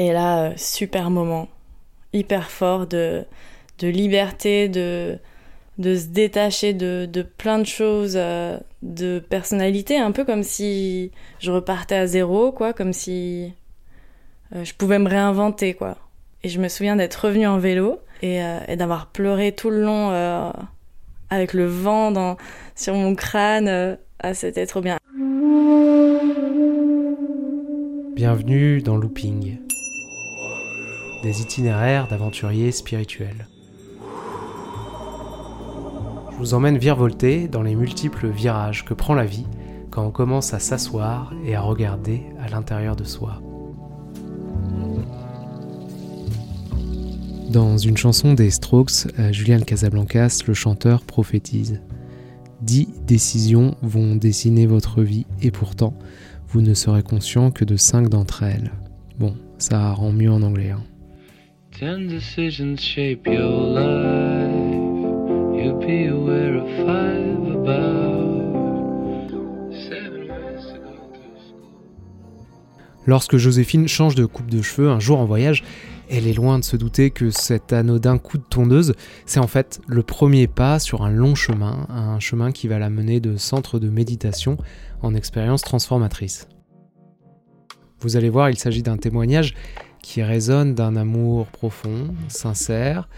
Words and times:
Et 0.00 0.14
là, 0.14 0.56
super 0.56 1.10
moment, 1.10 1.48
hyper 2.14 2.50
fort 2.50 2.86
de, 2.86 3.26
de 3.80 3.88
liberté, 3.88 4.66
de, 4.70 5.18
de 5.76 5.94
se 5.94 6.06
détacher 6.06 6.72
de, 6.72 7.04
de 7.04 7.20
plein 7.20 7.58
de 7.58 7.66
choses, 7.66 8.14
de 8.14 9.18
personnalité, 9.18 9.98
un 9.98 10.10
peu 10.10 10.24
comme 10.24 10.42
si 10.42 11.10
je 11.38 11.52
repartais 11.52 11.96
à 11.96 12.06
zéro, 12.06 12.50
quoi, 12.50 12.72
comme 12.72 12.94
si 12.94 13.52
je 14.52 14.72
pouvais 14.72 14.98
me 14.98 15.06
réinventer, 15.06 15.74
quoi. 15.74 15.98
Et 16.44 16.48
je 16.48 16.60
me 16.60 16.68
souviens 16.68 16.96
d'être 16.96 17.26
revenue 17.26 17.46
en 17.46 17.58
vélo 17.58 18.00
et, 18.22 18.40
et 18.68 18.76
d'avoir 18.76 19.08
pleuré 19.08 19.52
tout 19.52 19.68
le 19.68 19.82
long 19.82 20.08
avec 21.28 21.52
le 21.52 21.66
vent 21.66 22.10
dans, 22.10 22.38
sur 22.74 22.94
mon 22.94 23.14
crâne. 23.14 23.98
Ah, 24.20 24.32
c'était 24.32 24.64
trop 24.64 24.80
bien. 24.80 24.96
Bienvenue 28.14 28.80
dans 28.80 28.96
Looping, 28.96 29.58
des 31.22 31.42
itinéraires 31.42 32.08
d'aventuriers 32.08 32.72
spirituels. 32.72 33.46
Je 36.32 36.36
vous 36.36 36.54
emmène 36.54 36.78
virevolter 36.78 37.48
dans 37.48 37.62
les 37.62 37.74
multiples 37.74 38.28
virages 38.28 38.84
que 38.84 38.94
prend 38.94 39.14
la 39.14 39.26
vie 39.26 39.46
quand 39.90 40.06
on 40.06 40.10
commence 40.10 40.54
à 40.54 40.58
s'asseoir 40.58 41.32
et 41.44 41.54
à 41.54 41.60
regarder 41.60 42.22
à 42.40 42.48
l'intérieur 42.48 42.96
de 42.96 43.04
soi. 43.04 43.42
Dans 47.50 47.76
une 47.76 47.96
chanson 47.96 48.32
des 48.32 48.50
Strokes, 48.50 49.08
euh, 49.18 49.32
Julian 49.32 49.60
Casablancas, 49.60 50.42
le 50.46 50.54
chanteur, 50.54 51.02
prophétise 51.02 51.80
Dix 52.62 52.88
décisions 53.06 53.74
vont 53.82 54.14
dessiner 54.16 54.66
votre 54.66 55.02
vie 55.02 55.26
et 55.42 55.50
pourtant, 55.50 55.94
vous 56.48 56.60
ne 56.60 56.74
serez 56.74 57.02
conscient 57.02 57.50
que 57.50 57.64
de 57.64 57.76
cinq 57.76 58.08
d'entre 58.08 58.44
elles. 58.44 58.70
Bon, 59.18 59.34
ça 59.58 59.92
rend 59.92 60.12
mieux 60.12 60.30
en 60.30 60.42
anglais. 60.42 60.70
Hein. 60.70 60.82
Lorsque 73.06 73.38
Joséphine 73.38 73.88
change 73.88 74.14
de 74.14 74.26
coupe 74.26 74.50
de 74.50 74.60
cheveux 74.60 74.90
un 74.90 75.00
jour 75.00 75.20
en 75.20 75.24
voyage, 75.24 75.64
elle 76.10 76.26
est 76.26 76.34
loin 76.34 76.58
de 76.58 76.64
se 76.64 76.76
douter 76.76 77.10
que 77.10 77.30
cet 77.30 77.72
anodin 77.72 78.18
coup 78.18 78.36
de 78.36 78.42
tondeuse, 78.42 78.92
c'est 79.24 79.40
en 79.40 79.46
fait 79.46 79.80
le 79.86 80.02
premier 80.02 80.48
pas 80.48 80.80
sur 80.80 81.02
un 81.02 81.10
long 81.10 81.34
chemin, 81.34 81.86
un 81.88 82.20
chemin 82.20 82.52
qui 82.52 82.68
va 82.68 82.78
la 82.78 82.90
mener 82.90 83.20
de 83.20 83.38
centre 83.38 83.78
de 83.78 83.88
méditation 83.88 84.58
en 85.00 85.14
expérience 85.14 85.62
transformatrice. 85.62 86.46
Vous 88.00 88.18
allez 88.18 88.28
voir, 88.28 88.50
il 88.50 88.58
s'agit 88.58 88.82
d'un 88.82 88.98
témoignage 88.98 89.54
qui 90.02 90.22
résonne 90.22 90.74
d'un 90.74 90.96
amour 90.96 91.46
profond, 91.46 92.14
sincère, 92.28 93.08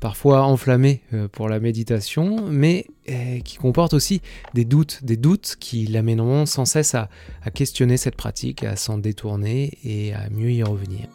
parfois 0.00 0.42
enflammé 0.42 1.02
euh, 1.12 1.28
pour 1.28 1.48
la 1.48 1.60
méditation, 1.60 2.48
mais 2.48 2.86
euh, 3.08 3.40
qui 3.40 3.58
comporte 3.58 3.94
aussi 3.94 4.22
des 4.54 4.64
doutes, 4.64 5.04
des 5.04 5.16
doutes 5.16 5.56
qui 5.60 5.86
l'amèneront 5.86 6.46
sans 6.46 6.64
cesse 6.64 6.94
à, 6.94 7.08
à 7.42 7.50
questionner 7.50 7.96
cette 7.96 8.16
pratique, 8.16 8.64
à 8.64 8.76
s'en 8.76 8.98
détourner 8.98 9.78
et 9.84 10.14
à 10.14 10.30
mieux 10.30 10.50
y 10.50 10.62
revenir. 10.62 11.06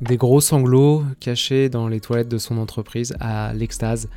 Des 0.00 0.16
gros 0.16 0.40
sanglots 0.40 1.04
cachés 1.20 1.68
dans 1.68 1.86
les 1.86 2.00
toilettes 2.00 2.28
de 2.28 2.38
son 2.38 2.56
entreprise 2.56 3.14
à 3.20 3.52
l'extase 3.52 4.08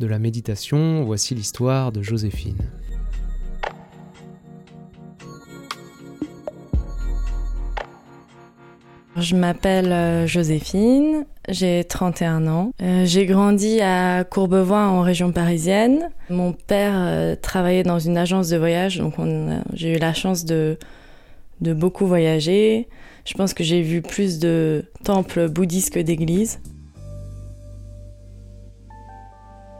de 0.00 0.06
la 0.06 0.18
méditation, 0.18 1.04
voici 1.04 1.36
l'histoire 1.36 1.92
de 1.92 2.02
Joséphine. 2.02 2.56
Je 9.20 9.36
m'appelle 9.36 9.92
euh, 9.92 10.26
Joséphine, 10.26 11.26
j'ai 11.48 11.84
31 11.84 12.46
ans. 12.46 12.72
Euh, 12.82 13.04
j'ai 13.04 13.26
grandi 13.26 13.80
à 13.82 14.24
Courbevoie 14.24 14.86
en 14.86 15.02
région 15.02 15.30
parisienne. 15.30 16.08
Mon 16.30 16.52
père 16.52 16.94
euh, 16.96 17.36
travaillait 17.36 17.82
dans 17.82 17.98
une 17.98 18.16
agence 18.16 18.48
de 18.48 18.56
voyage, 18.56 18.96
donc 18.96 19.14
j'ai 19.74 19.96
eu 19.96 19.98
la 19.98 20.14
chance 20.14 20.46
de, 20.46 20.78
beaucoup 21.60 22.06
voyager. 22.06 22.88
Je 23.26 23.34
pense 23.34 23.52
que 23.52 23.62
j'ai 23.62 23.82
vu 23.82 24.00
plus 24.00 24.38
de 24.38 24.86
temples 25.04 25.48
bouddhistes 25.48 25.92
que 25.92 26.00
d'églises. 26.00 26.58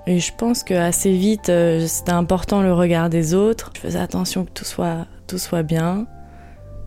Et 0.06 0.18
je 0.18 0.32
pense 0.36 0.64
que 0.64 0.74
assez 0.74 1.12
vite, 1.12 1.50
c'était 1.86 2.12
important 2.12 2.60
le 2.62 2.74
regard 2.74 3.08
des 3.08 3.32
autres. 3.32 3.70
Je 3.76 3.80
faisais 3.80 3.98
attention 3.98 4.44
que 4.44 4.50
tout 4.50 5.38
soit 5.38 5.62
bien. 5.62 6.06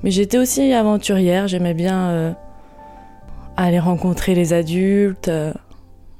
Mais 0.03 0.11
j'étais 0.11 0.37
aussi 0.37 0.73
aventurière, 0.73 1.47
j'aimais 1.47 1.73
bien 1.73 2.09
euh, 2.09 2.33
aller 3.55 3.79
rencontrer 3.79 4.35
les 4.35 4.51
adultes, 4.51 5.29
euh, 5.29 5.53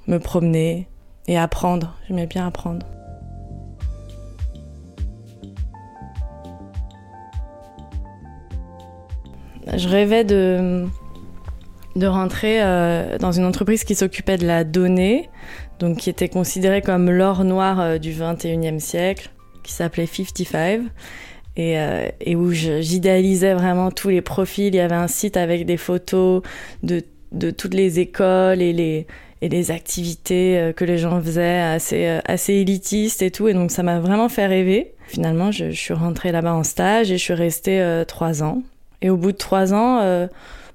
me 0.08 0.20
promener 0.20 0.88
et 1.28 1.38
apprendre. 1.38 1.98
J'aimais 2.08 2.26
bien 2.26 2.48
apprendre. 2.48 2.86
Je 9.76 9.88
rêvais 9.90 10.24
de, 10.24 10.86
rentrer 12.02 12.64
euh, 12.64 13.18
dans 13.18 13.32
une 13.34 13.46
entreprise 13.46 13.84
qui 13.84 13.96
s'occupait 13.96 14.38
de 14.38 14.48
la 14.48 14.64
donnée, 14.64 15.30
donc 15.80 15.98
qui 15.98 16.10
était 16.10 16.30
considérée 16.30 16.82
comme 16.82 17.12
l'or 17.12 17.44
noir 17.44 18.00
du 18.00 18.14
21e 18.14 18.80
siècle, 18.80 19.30
qui 19.62 19.74
s'appelait 19.74 20.06
55. 20.06 20.84
Et, 21.56 21.78
euh, 21.78 22.08
et 22.20 22.36
où 22.36 22.52
j'idéalisais 22.52 23.54
vraiment 23.54 23.92
tous 23.92 24.10
les 24.10 24.22
profils. 24.22 24.74
Il 24.74 24.76
y 24.76 24.80
avait 24.80 24.96
un 24.96 25.08
site 25.08 25.38
avec 25.38 25.66
des 25.66 25.78
photos 25.78 26.42
de, 26.82 27.04
toutes 27.52 27.74
les 27.74 28.00
écoles 28.00 28.62
et 28.62 28.74
les, 29.42 29.72
activités 29.72 30.72
que 30.76 30.86
les 30.86 30.98
gens 30.98 31.22
faisaient, 31.22 31.60
assez, 31.60 32.20
assez 32.26 32.54
élitistes 32.54 33.22
et 33.22 33.30
tout. 33.30 33.48
Et 33.48 33.54
donc 33.54 33.72
ça 33.72 33.84
m'a 33.84 34.00
vraiment 34.00 34.30
fait 34.30 34.48
rêver. 34.48 34.96
Finalement, 35.08 35.52
je, 35.52 35.70
suis 35.72 35.94
rentrée 35.94 36.32
là-bas 36.32 36.54
en 36.54 36.64
stage 36.64 37.12
et 37.12 37.18
je 37.18 37.24
suis 37.24 37.34
restée 37.34 38.04
trois 38.08 38.42
ans. 38.42 38.64
Et 39.04 39.10
au 39.10 39.18
bout 39.18 39.34
de 39.34 39.38
trois 39.38 39.74
ans, 39.74 40.00
euh, 40.02 40.28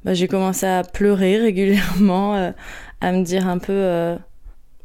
bah, 0.04 0.14
j'ai 0.14 0.28
commencé 0.28 0.66
à 0.66 0.84
pleurer 0.84 1.38
régulièrement, 1.40 2.36
euh, 2.36 2.52
à 3.00 3.10
me 3.10 3.24
dire 3.24 3.48
un 3.48 3.58
peu 3.58 3.72
euh, 3.72 4.16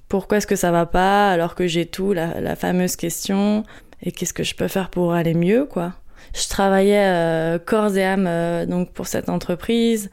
pourquoi 0.07 0.37
est-ce 0.37 0.47
que 0.47 0.55
ça 0.55 0.71
va 0.71 0.87
pas 0.87 1.29
alors 1.29 1.53
que 1.53 1.67
j'ai 1.67 1.85
tout, 1.85 2.13
la, 2.13 2.55
fameuse 2.55 2.95
question, 2.95 3.63
et 4.03 4.11
qu'est-ce 4.11 4.33
que 4.33 4.43
je 4.43 4.53
peux 4.53 4.67
faire 4.67 4.89
pour 4.89 5.13
aller 5.13 5.33
mieux, 5.33 5.65
quoi? 5.65 5.93
Je 6.35 6.47
travaillais 6.47 7.59
corps 7.65 7.97
et 7.97 8.03
âme 8.03 8.65
donc 8.67 8.93
pour 8.93 9.07
cette 9.07 9.29
entreprise, 9.29 10.11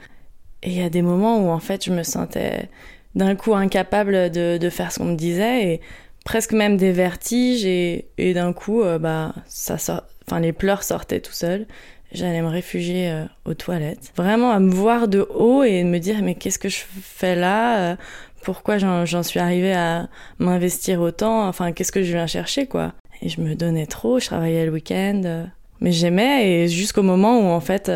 et 0.63 0.71
il 0.71 0.81
y 0.81 0.83
a 0.83 0.91
des 0.91 1.03
moments 1.03 1.39
où 1.39 1.51
en 1.51 1.61
fait 1.61 1.85
je 1.85 1.91
me 1.91 2.03
sentais 2.03 2.69
d'un 3.15 3.35
coup 3.35 3.55
incapable 3.55 4.31
de, 4.31 4.57
de 4.57 4.71
faire 4.71 4.93
ce 4.93 4.99
qu'on 4.99 5.07
me 5.07 5.17
disait 5.17 5.75
et 5.75 5.81
presque 6.25 6.53
même 6.53 6.77
des 6.77 6.93
vertiges 6.93 7.65
et, 7.65 8.09
et 8.19 8.35
d'un 8.35 8.53
coup 8.53 8.83
bah 9.01 9.35
ça 9.47 9.79
sort, 9.79 10.05
enfin 10.27 10.41
les 10.41 10.53
pleurs 10.53 10.83
sortaient 10.83 11.21
tout 11.21 11.33
seuls. 11.33 11.67
J'allais 12.13 12.43
me 12.43 12.49
réfugier 12.49 13.09
euh, 13.09 13.25
aux 13.45 13.55
toilettes. 13.55 14.13
Vraiment 14.17 14.51
à 14.51 14.59
me 14.59 14.73
voir 14.73 15.07
de 15.07 15.21
haut 15.21 15.63
et 15.63 15.85
me 15.85 15.99
dire 15.99 16.23
mais 16.23 16.35
qu'est-ce 16.35 16.59
que 16.59 16.69
je 16.69 16.83
fais 17.01 17.37
là? 17.37 17.93
Euh, 17.93 17.97
Pourquoi 18.43 18.79
j'en 18.79 19.23
suis 19.23 19.39
arrivée 19.39 19.75
à 19.75 20.09
m'investir 20.39 21.01
autant? 21.03 21.47
Enfin, 21.47 21.71
qu'est-ce 21.71 21.93
que 21.93 22.03
je 22.03 22.13
viens 22.13 22.27
chercher 22.27 22.67
quoi? 22.67 22.95
Et 23.23 23.29
je 23.29 23.41
me 23.41 23.55
donnais 23.55 23.87
trop, 23.87 24.19
je 24.19 24.27
travaillais 24.27 24.65
le 24.65 24.73
week-end. 24.73 25.23
Euh, 25.25 25.45
mais 25.81 25.93
j'aimais 25.93 26.51
et 26.51 26.69
jusqu'au 26.69 27.03
moment 27.03 27.41
où 27.41 27.45
en 27.45 27.61
fait 27.61 27.91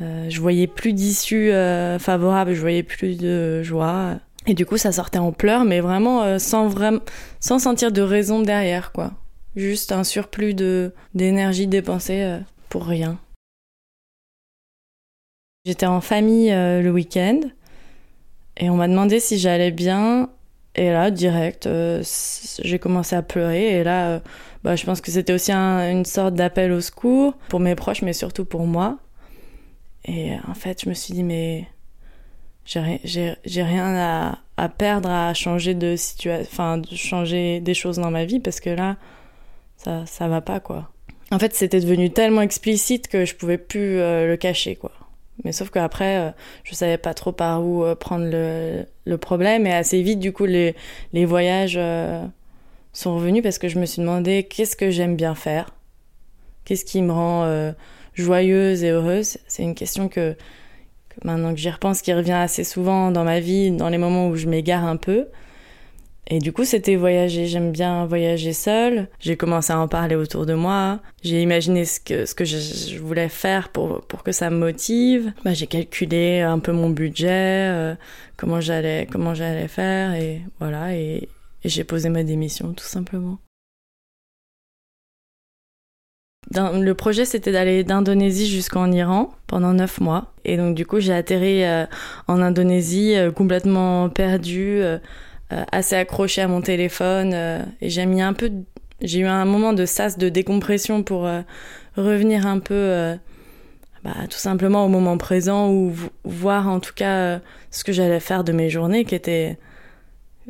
je 0.00 0.40
voyais 0.40 0.66
plus 0.66 0.92
d'issue 0.92 1.52
favorable, 2.00 2.54
je 2.54 2.60
voyais 2.60 2.82
plus 2.82 3.16
de 3.16 3.62
joie. 3.62 4.16
Et 4.48 4.54
du 4.54 4.66
coup, 4.66 4.76
ça 4.78 4.90
sortait 4.90 5.20
en 5.20 5.30
pleurs, 5.30 5.64
mais 5.64 5.78
vraiment 5.78 6.40
sans 6.40 6.66
vraiment, 6.66 6.98
sans 7.38 7.60
sentir 7.60 7.92
de 7.92 8.02
raison 8.02 8.42
derrière, 8.42 8.90
quoi. 8.90 9.12
Juste 9.54 9.92
un 9.92 10.02
surplus 10.02 10.54
de 10.54 10.92
d'énergie 11.14 11.68
dépensée 11.68 12.40
pour 12.68 12.84
rien. 12.84 13.20
J'étais 15.64 15.86
en 15.86 16.00
famille 16.00 16.50
euh, 16.50 16.82
le 16.82 16.90
week-end 16.90 17.38
et 18.56 18.68
on 18.68 18.76
m'a 18.76 18.88
demandé 18.88 19.20
si 19.20 19.38
j'allais 19.38 19.70
bien. 19.70 20.28
Et 20.74 20.90
là, 20.90 21.10
direct, 21.10 21.66
euh, 21.66 22.02
j'ai 22.62 22.78
commencé 22.78 23.14
à 23.14 23.22
pleurer. 23.22 23.80
Et 23.80 23.84
là, 23.84 24.08
euh, 24.08 24.20
bah, 24.64 24.76
je 24.76 24.84
pense 24.84 25.00
que 25.00 25.10
c'était 25.10 25.32
aussi 25.32 25.52
une 25.52 26.04
sorte 26.04 26.34
d'appel 26.34 26.72
au 26.72 26.80
secours 26.80 27.34
pour 27.48 27.60
mes 27.60 27.74
proches, 27.74 28.02
mais 28.02 28.12
surtout 28.12 28.44
pour 28.44 28.66
moi. 28.66 28.98
Et 30.06 30.32
en 30.48 30.54
fait, 30.54 30.82
je 30.82 30.88
me 30.88 30.94
suis 30.94 31.14
dit, 31.14 31.22
mais 31.22 31.68
j'ai 32.64 33.62
rien 33.62 33.94
à, 33.96 34.38
à, 34.56 34.68
perdre 34.68 35.10
à 35.10 35.34
changer 35.34 35.74
de 35.74 35.96
situation, 35.96 36.46
enfin, 36.50 36.78
de 36.78 36.94
changer 36.94 37.60
des 37.60 37.74
choses 37.74 37.96
dans 37.96 38.10
ma 38.10 38.24
vie 38.24 38.40
parce 38.40 38.60
que 38.60 38.70
là, 38.70 38.96
ça, 39.76 40.06
ça 40.06 40.28
va 40.28 40.40
pas, 40.40 40.60
quoi. 40.60 40.90
En 41.30 41.38
fait, 41.38 41.54
c'était 41.54 41.80
devenu 41.80 42.10
tellement 42.10 42.42
explicite 42.42 43.08
que 43.08 43.24
je 43.24 43.34
pouvais 43.34 43.58
plus 43.58 43.98
euh, 43.98 44.26
le 44.26 44.36
cacher, 44.36 44.76
quoi. 44.76 44.92
Mais 45.44 45.52
sauf 45.52 45.70
qu'après, 45.70 46.18
euh, 46.18 46.30
je 46.64 46.74
savais 46.74 46.98
pas 46.98 47.14
trop 47.14 47.32
par 47.32 47.64
où 47.64 47.84
euh, 47.84 47.94
prendre 47.94 48.26
le, 48.26 49.16
problème. 49.16 49.66
Et 49.66 49.72
assez 49.72 50.02
vite, 50.02 50.18
du 50.18 50.32
coup, 50.32 50.46
les, 50.46 50.74
les 51.12 51.24
voyages 51.24 51.78
sont 52.92 53.14
revenus 53.14 53.42
parce 53.42 53.58
que 53.58 53.68
je 53.68 53.78
me 53.78 53.86
suis 53.86 54.00
demandé 54.00 54.44
qu'est-ce 54.44 54.76
que 54.76 54.90
j'aime 54.90 55.16
bien 55.16 55.34
faire. 55.34 55.70
Qu'est-ce 56.64 56.84
qui 56.84 57.02
me 57.02 57.12
rend 57.12 57.72
joyeuse 58.14 58.84
et 58.84 58.90
heureuse 58.90 59.38
C'est 59.48 59.62
une 59.62 59.74
question 59.74 60.08
que, 60.08 60.34
maintenant 61.24 61.52
que 61.52 61.60
j'y 61.60 61.70
repense, 61.70 62.02
qui 62.02 62.12
revient 62.12 62.32
assez 62.32 62.64
souvent 62.64 63.10
dans 63.10 63.24
ma 63.24 63.40
vie, 63.40 63.70
dans 63.70 63.88
les 63.88 63.98
moments 63.98 64.28
où 64.28 64.36
je 64.36 64.46
m'égare 64.46 64.84
un 64.84 64.96
peu. 64.96 65.26
Et 66.34 66.38
du 66.38 66.50
coup, 66.50 66.64
c'était 66.64 66.96
voyager. 66.96 67.46
J'aime 67.46 67.72
bien 67.72 68.06
voyager 68.06 68.54
seule. 68.54 69.06
J'ai 69.20 69.36
commencé 69.36 69.70
à 69.70 69.78
en 69.78 69.86
parler 69.86 70.14
autour 70.14 70.46
de 70.46 70.54
moi. 70.54 71.00
J'ai 71.22 71.42
imaginé 71.42 71.84
ce 71.84 72.00
que, 72.00 72.24
ce 72.24 72.34
que 72.34 72.46
je, 72.46 72.98
voulais 72.98 73.28
faire 73.28 73.68
pour, 73.68 74.00
pour 74.06 74.22
que 74.22 74.32
ça 74.32 74.48
me 74.48 74.56
motive. 74.56 75.34
Bah, 75.44 75.52
j'ai 75.52 75.66
calculé 75.66 76.40
un 76.40 76.58
peu 76.58 76.72
mon 76.72 76.88
budget, 76.88 77.68
euh, 77.68 77.94
comment 78.38 78.62
j'allais, 78.62 79.06
faire, 79.68 80.14
et 80.14 80.40
voilà. 80.58 80.96
Et, 80.96 81.28
j'ai 81.66 81.84
posé 81.84 82.08
ma 82.08 82.24
démission, 82.24 82.72
tout 82.72 82.86
simplement. 82.86 83.36
Le 86.54 86.92
projet, 86.92 87.26
c'était 87.26 87.52
d'aller 87.52 87.84
d'Indonésie 87.84 88.48
jusqu'en 88.48 88.90
Iran 88.90 89.34
pendant 89.46 89.74
neuf 89.74 90.00
mois. 90.00 90.32
Et 90.46 90.56
donc, 90.56 90.74
du 90.74 90.86
coup, 90.86 90.98
j'ai 90.98 91.12
atterri 91.12 91.62
euh, 91.62 91.84
en 92.26 92.40
Indonésie 92.40 93.16
euh, 93.16 93.30
complètement 93.30 94.08
perdue, 94.08 94.82
assez 95.70 95.96
accrochée 95.96 96.42
à 96.42 96.48
mon 96.48 96.60
téléphone. 96.60 97.34
et 97.80 97.90
j'ai 97.90 98.06
mis 98.06 98.22
un 98.22 98.32
peu, 98.32 98.50
j'ai 99.00 99.20
eu 99.20 99.26
un 99.26 99.44
moment 99.44 99.72
de 99.72 99.86
sas 99.86 100.18
de 100.18 100.28
décompression 100.28 101.02
pour 101.02 101.28
revenir 101.96 102.46
un 102.46 102.58
peu, 102.58 103.16
bah, 104.04 104.14
tout 104.30 104.38
simplement 104.38 104.84
au 104.84 104.88
moment 104.88 105.18
présent 105.18 105.70
ou 105.70 105.92
voir 106.24 106.68
en 106.68 106.80
tout 106.80 106.94
cas 106.94 107.40
ce 107.70 107.84
que 107.84 107.92
j'allais 107.92 108.20
faire 108.20 108.44
de 108.44 108.52
mes 108.52 108.70
journées, 108.70 109.04
qui 109.04 109.14
étaient 109.14 109.58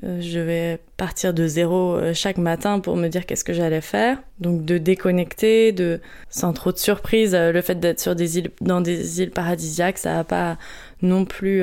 euh, 0.04 0.20
je 0.20 0.40
vais 0.40 0.80
partir 0.96 1.34
de 1.34 1.46
zéro 1.46 1.94
euh, 1.94 2.14
chaque 2.14 2.38
matin 2.38 2.80
pour 2.80 2.96
me 2.96 3.08
dire 3.08 3.26
qu'est-ce 3.26 3.44
que 3.44 3.52
j'allais 3.52 3.80
faire. 3.80 4.18
Donc 4.40 4.64
de 4.64 4.78
déconnecter, 4.78 5.72
de 5.72 6.00
sans 6.30 6.52
trop 6.52 6.72
de 6.72 6.78
surprise, 6.78 7.34
euh, 7.34 7.52
le 7.52 7.60
fait 7.60 7.78
d'être 7.78 8.00
sur 8.00 8.14
des 8.14 8.38
îles, 8.38 8.50
dans 8.60 8.80
des 8.80 9.20
îles 9.20 9.30
paradisiaques, 9.30 9.98
ça 9.98 10.14
n'a 10.14 10.24
pas 10.24 10.56
non 11.02 11.24
plus 11.24 11.62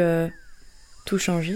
tout 1.05 1.17
changé. 1.17 1.55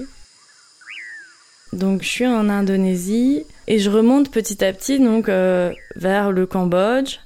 Donc 1.73 2.03
je 2.03 2.07
suis 2.07 2.27
en 2.27 2.49
Indonésie 2.49 3.45
et 3.67 3.79
je 3.79 3.89
remonte 3.89 4.31
petit 4.31 4.63
à 4.63 4.71
petit 4.73 4.99
donc 4.99 5.27
vers 5.27 6.31
le 6.31 6.45
Cambodge 6.45 7.19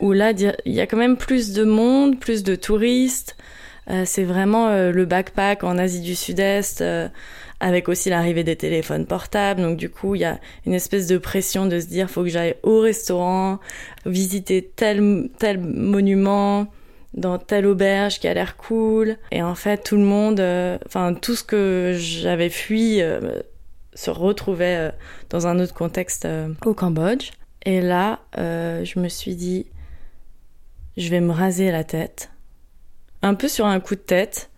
où 0.00 0.12
là 0.12 0.32
il 0.32 0.72
y 0.72 0.80
a 0.80 0.86
quand 0.86 0.96
même 0.96 1.16
plus 1.16 1.52
de 1.52 1.64
monde, 1.64 2.18
plus 2.18 2.42
de 2.42 2.54
touristes. 2.54 3.36
c'est 4.04 4.24
vraiment 4.24 4.68
le 4.68 5.04
backpack 5.04 5.64
en 5.64 5.78
Asie 5.78 6.00
du 6.00 6.14
Sud-Est 6.14 6.82
avec 7.62 7.88
aussi 7.88 8.10
l'arrivée 8.10 8.42
des 8.42 8.56
téléphones 8.56 9.06
portables. 9.06 9.62
Donc 9.62 9.78
du 9.78 9.88
coup, 9.88 10.16
il 10.16 10.22
y 10.22 10.24
a 10.24 10.38
une 10.66 10.74
espèce 10.74 11.06
de 11.06 11.16
pression 11.16 11.66
de 11.66 11.78
se 11.78 11.86
dire 11.86 12.10
faut 12.10 12.24
que 12.24 12.28
j'aille 12.28 12.56
au 12.64 12.80
restaurant, 12.80 13.60
visiter 14.04 14.68
tel 14.74 15.30
tel 15.38 15.60
monument 15.60 16.66
dans 17.14 17.38
telle 17.38 17.66
auberge 17.66 18.18
qui 18.18 18.26
a 18.26 18.34
l'air 18.34 18.56
cool. 18.56 19.16
Et 19.30 19.42
en 19.42 19.54
fait, 19.54 19.84
tout 19.84 19.96
le 19.96 20.02
monde, 20.02 20.40
euh, 20.40 20.76
enfin 20.86 21.14
tout 21.14 21.36
ce 21.36 21.44
que 21.44 21.94
j'avais 21.96 22.50
fui 22.50 23.00
euh, 23.00 23.20
se 23.94 24.10
retrouvait 24.10 24.76
euh, 24.76 24.90
dans 25.30 25.46
un 25.46 25.58
autre 25.58 25.74
contexte 25.74 26.26
au 26.64 26.74
Cambodge. 26.74 27.30
Et 27.64 27.80
là, 27.80 28.20
je 28.36 28.98
me 28.98 29.08
suis 29.08 29.36
dit, 29.36 29.66
je 30.96 31.08
vais 31.10 31.20
me 31.20 31.32
raser 31.32 31.70
la 31.70 31.84
tête, 31.84 32.30
un 33.22 33.34
peu 33.34 33.48
sur 33.48 33.66
un 33.66 33.80
coup 33.80 33.94
de 33.94 34.00
tête. 34.00 34.50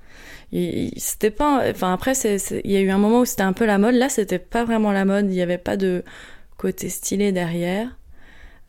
C'était 0.96 1.30
pas 1.30 1.68
enfin 1.68 1.92
après 1.92 2.12
il 2.14 2.70
y 2.70 2.76
a 2.76 2.80
eu 2.80 2.90
un 2.90 2.98
moment 2.98 3.20
où 3.20 3.24
c'était 3.24 3.42
un 3.42 3.52
peu 3.52 3.66
la 3.66 3.78
mode. 3.78 3.94
Là 3.94 4.08
c'était 4.08 4.38
pas 4.38 4.64
vraiment 4.64 4.92
la 4.92 5.04
mode. 5.04 5.26
Il 5.26 5.34
y 5.34 5.42
avait 5.42 5.58
pas 5.58 5.76
de 5.76 6.04
côté 6.56 6.88
stylé 6.88 7.32
derrière. 7.32 7.88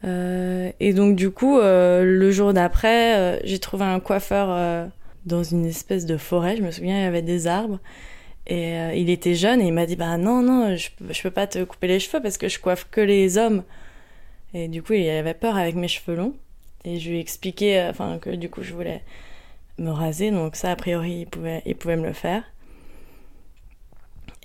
Euh, 0.03 0.71
et 0.79 0.93
donc 0.93 1.15
du 1.15 1.31
coup 1.31 1.59
euh, 1.59 2.03
le 2.03 2.31
jour 2.31 2.53
d'après 2.53 3.15
euh, 3.17 3.39
j'ai 3.43 3.59
trouvé 3.59 3.85
un 3.85 3.99
coiffeur 3.99 4.47
euh, 4.49 4.85
dans 5.25 5.43
une 5.43 5.65
espèce 5.65 6.05
de 6.05 6.17
forêt. 6.17 6.57
Je 6.57 6.63
me 6.63 6.71
souviens 6.71 6.97
il 6.99 7.03
y 7.03 7.07
avait 7.07 7.21
des 7.21 7.47
arbres 7.47 7.79
et 8.47 8.77
euh, 8.77 8.93
il 8.93 9.09
était 9.09 9.35
jeune 9.35 9.61
et 9.61 9.67
il 9.67 9.73
m'a 9.73 9.85
dit 9.85 9.95
bah 9.95 10.17
non 10.17 10.41
non 10.41 10.75
je, 10.75 10.89
je 11.09 11.21
peux 11.23 11.31
pas 11.31 11.47
te 11.47 11.63
couper 11.63 11.87
les 11.87 11.99
cheveux 11.99 12.21
parce 12.21 12.37
que 12.37 12.47
je 12.47 12.59
coiffe 12.59 12.87
que 12.91 13.01
les 13.01 13.37
hommes. 13.37 13.63
Et 14.53 14.67
du 14.67 14.83
coup 14.83 14.93
il 14.93 15.09
avait 15.09 15.33
peur 15.33 15.57
avec 15.57 15.75
mes 15.75 15.87
cheveux 15.87 16.15
longs. 16.15 16.35
Et 16.85 16.99
je 16.99 17.09
lui 17.09 17.17
ai 17.17 17.19
expliqué 17.19 17.85
enfin 17.89 18.19
que 18.19 18.29
du 18.29 18.49
coup 18.49 18.61
je 18.61 18.73
voulais 18.73 19.01
me 19.77 19.91
raser, 19.91 20.31
donc 20.31 20.55
ça, 20.55 20.71
a 20.71 20.75
priori, 20.75 21.21
il 21.21 21.25
pouvait, 21.25 21.61
il 21.65 21.75
pouvait 21.75 21.97
me 21.97 22.07
le 22.07 22.13
faire. 22.13 22.43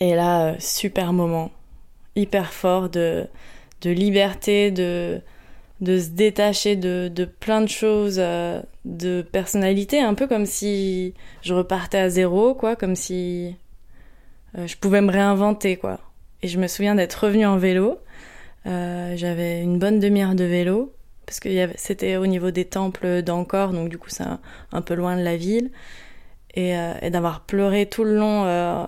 Et 0.00 0.14
là, 0.14 0.52
euh, 0.52 0.56
super 0.58 1.12
moment, 1.12 1.50
hyper 2.16 2.52
fort 2.52 2.88
de, 2.88 3.26
de 3.82 3.90
liberté, 3.90 4.70
de, 4.70 5.20
de 5.80 5.98
se 5.98 6.08
détacher 6.08 6.76
de, 6.76 7.10
de 7.14 7.24
plein 7.24 7.60
de 7.60 7.68
choses, 7.68 8.16
euh, 8.18 8.62
de 8.84 9.22
personnalité, 9.22 10.00
un 10.00 10.14
peu 10.14 10.26
comme 10.26 10.46
si 10.46 11.14
je 11.42 11.54
repartais 11.54 11.98
à 11.98 12.08
zéro, 12.08 12.54
quoi, 12.54 12.76
comme 12.76 12.96
si 12.96 13.48
euh, 13.48 13.52
je 14.54 14.76
pouvais 14.76 15.00
me 15.00 15.10
réinventer, 15.10 15.76
quoi. 15.76 16.00
Et 16.42 16.48
je 16.48 16.58
me 16.58 16.66
souviens 16.66 16.94
d'être 16.94 17.14
revenue 17.14 17.46
en 17.46 17.58
vélo. 17.58 17.98
J'avais 18.64 19.62
une 19.62 19.78
bonne 19.78 20.00
demi-heure 20.00 20.34
de 20.34 20.44
vélo 20.44 20.92
parce 21.30 21.38
que 21.38 21.48
c'était 21.76 22.16
au 22.16 22.26
niveau 22.26 22.50
des 22.50 22.64
temples 22.64 23.22
d'Angkor, 23.22 23.72
donc 23.72 23.88
du 23.88 23.98
coup 23.98 24.08
c'est 24.08 24.24
un, 24.72 24.82
peu 24.82 24.94
loin 24.94 25.16
de 25.16 25.22
la 25.22 25.36
ville, 25.36 25.70
et, 26.54 26.76
euh, 26.76 26.92
et 27.02 27.10
d'avoir 27.10 27.42
pleuré 27.42 27.86
tout 27.86 28.02
le 28.02 28.16
long 28.16 28.44
euh, 28.46 28.84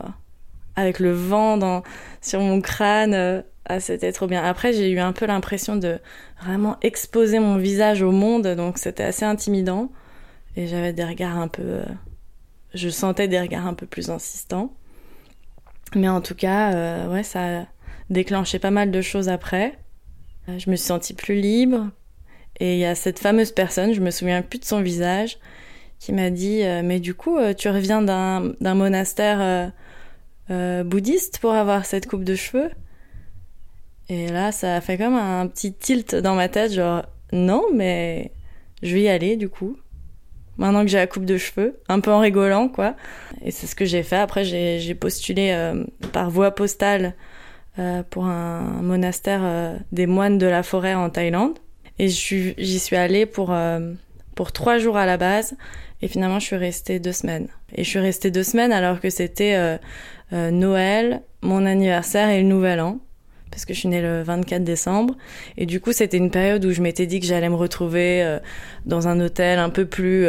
avec 0.75 0.99
le 0.99 1.13
vent 1.13 1.57
dans, 1.57 1.85
sur 2.21 2.41
mon 2.41 2.61
crâne, 2.61 3.15
euh, 3.15 3.43
ah, 3.67 3.79
c'était 3.79 4.11
trop 4.11 4.27
bien. 4.27 4.43
Après 4.43 4.73
j'ai 4.73 4.91
eu 4.91 4.99
un 4.99 5.13
peu 5.13 5.25
l'impression 5.25 5.77
de 5.77 6.01
vraiment 6.43 6.79
exposer 6.83 7.39
mon 7.39 7.59
visage 7.59 8.03
au 8.03 8.11
monde, 8.11 8.49
donc 8.49 8.79
c'était 8.79 9.05
assez 9.05 9.25
intimidant, 9.25 9.93
et 10.57 10.67
j'avais 10.67 10.93
des 10.93 11.05
regards 11.05 11.39
un 11.39 11.47
peu, 11.47 11.83
je 12.75 12.89
sentais 12.89 13.29
des 13.29 13.39
regards 13.39 13.69
un 13.69 13.75
peu 13.75 13.87
plus 13.87 14.11
insistants, 14.11 14.75
mais 15.95 16.09
en 16.09 16.21
tout 16.21 16.35
cas 16.35 17.07
ouais 17.09 17.23
ça 17.23 17.61
a 17.61 17.67
déclenché 18.11 18.59
pas 18.59 18.71
mal 18.71 18.91
de 18.91 19.01
choses 19.01 19.29
après. 19.29 19.79
Je 20.49 20.71
me 20.71 20.77
suis 20.77 20.87
sentie 20.87 21.15
plus 21.15 21.41
libre, 21.41 21.89
et 22.61 22.75
il 22.75 22.79
y 22.79 22.85
a 22.85 22.95
cette 22.95 23.19
fameuse 23.19 23.53
personne, 23.53 23.93
je 23.93 24.01
me 24.01 24.11
souviens 24.11 24.43
plus 24.43 24.59
de 24.59 24.65
son 24.65 24.83
visage, 24.83 25.39
qui 25.99 26.13
m'a 26.13 26.31
dit 26.31 26.63
euh, 26.63 26.83
Mais 26.85 27.01
du 27.01 27.15
coup, 27.15 27.39
euh, 27.39 27.55
tu 27.55 27.69
reviens 27.69 28.03
d'un 28.03 28.75
monastère 28.75 29.73
euh, 30.51 30.85
bouddhiste 30.85 31.39
pour 31.39 31.55
avoir 31.55 31.87
cette 31.87 32.07
coupe 32.07 32.25
de 32.25 32.35
cheveux? 32.35 32.71
Et 34.09 34.29
là, 34.29 34.53
ça 34.53 34.77
a 34.77 34.81
fait 34.81 34.99
comme 34.99 35.15
un 35.15 35.47
petit 35.47 35.73
tilt 35.73 36.15
dans 36.15 36.35
ma 36.35 36.49
tête, 36.49 36.73
genre 36.73 37.05
Non, 37.33 37.65
mais 37.73 38.33
je 38.83 38.95
vais 38.95 39.03
y 39.03 39.09
aller 39.09 39.37
du 39.37 39.49
coup. 39.49 39.77
Maintenant 40.63 40.83
que 40.83 40.91
j'ai 40.91 40.99
la 40.99 41.07
coupe 41.07 41.25
de 41.25 41.37
cheveux, 41.37 41.81
un 41.89 42.01
peu 42.01 42.11
en 42.11 42.21
rigolant, 42.21 42.69
quoi. 42.69 42.95
Et 43.45 43.51
c'est 43.51 43.67
ce 43.67 43.75
que 43.75 43.85
j'ai 43.85 44.03
fait. 44.03 44.17
Après, 44.17 44.45
j'ai 44.45 44.95
postulé 44.95 45.55
par 46.13 46.31
voie 46.31 46.53
postale 46.53 47.15
pour 48.11 48.27
un 48.27 48.61
monastère 48.81 49.79
des 49.93 50.07
moines 50.07 50.39
de 50.39 50.47
la 50.47 50.63
forêt 50.63 50.95
en 50.95 51.11
Thaïlande. 51.11 51.59
Et 51.99 52.09
j'y 52.09 52.79
suis 52.79 52.97
allée 52.97 53.27
pour, 53.27 53.53
euh, 53.53 53.93
pour 54.35 54.53
trois 54.53 54.79
jours 54.79 54.97
à 54.97 55.07
la 55.07 55.17
base. 55.17 55.55
Et 56.01 56.09
finalement, 56.09 56.41
je 56.41 56.47
suis 56.47 56.57
restée 56.57 56.99
deux 56.99 57.13
semaines. 57.13 57.49
Et 57.75 57.85
je 57.85 57.89
suis 57.89 57.99
restée 57.99 58.31
deux 58.31 58.43
semaines 58.43 58.73
alors 58.73 59.01
que 59.01 59.11
c'était 59.11 59.55
euh, 59.55 59.79
euh, 60.33 60.51
Noël, 60.51 61.23
mon 61.43 61.65
anniversaire 61.65 62.29
et 62.29 62.43
le 62.43 62.49
Nouvel 62.49 62.81
An. 62.81 62.99
Parce 63.53 63.65
que 63.65 63.75
je 63.75 63.79
suis 63.79 63.89
née 63.89 64.03
le 64.03 64.23
24 64.23 64.65
décembre. 64.65 65.15
Et 65.57 65.67
du 65.67 65.79
coup, 65.81 65.93
c'était 65.93 66.17
une 66.17 66.31
période 66.33 66.65
où 66.65 66.73
je 66.73 66.83
m'étais 66.83 67.07
dit 67.07 67.21
que 67.21 67.27
j'allais 67.27 67.49
me 67.49 67.55
retrouver 67.55 68.39
dans 68.87 69.07
un 69.07 69.21
hôtel 69.21 69.61
un 69.61 69.71
peu 69.71 69.85
plus 69.85 70.27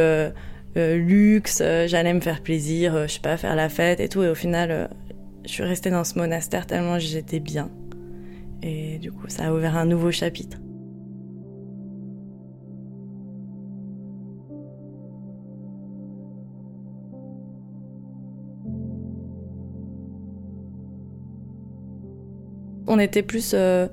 luxe. 0.76 1.64
j'allais 1.88 2.14
me 2.14 2.20
faire 2.20 2.42
plaisir, 2.42 3.08
je 3.08 3.14
sais 3.14 3.22
pas, 3.22 3.38
faire 3.38 3.56
la 3.56 3.70
fête 3.70 4.00
et 4.00 4.10
tout. 4.10 4.22
Et 4.24 4.30
au 4.30 4.36
final, 4.36 4.90
je 5.46 5.50
suis 5.50 5.64
restée 5.64 5.90
dans 5.90 6.04
ce 6.04 6.20
monastère 6.20 6.68
tellement 6.68 7.00
j'étais 7.00 7.40
bien. 7.40 7.72
Et 8.62 8.98
du 9.00 9.12
coup, 9.12 9.28
ça 9.30 9.48
a 9.48 9.54
ouvert 9.54 9.78
un 9.78 9.86
nouveau 9.86 10.12
chapitre. 10.12 10.58
On 22.94 23.00
était 23.00 23.24
plus 23.24 23.54
euh, 23.56 23.88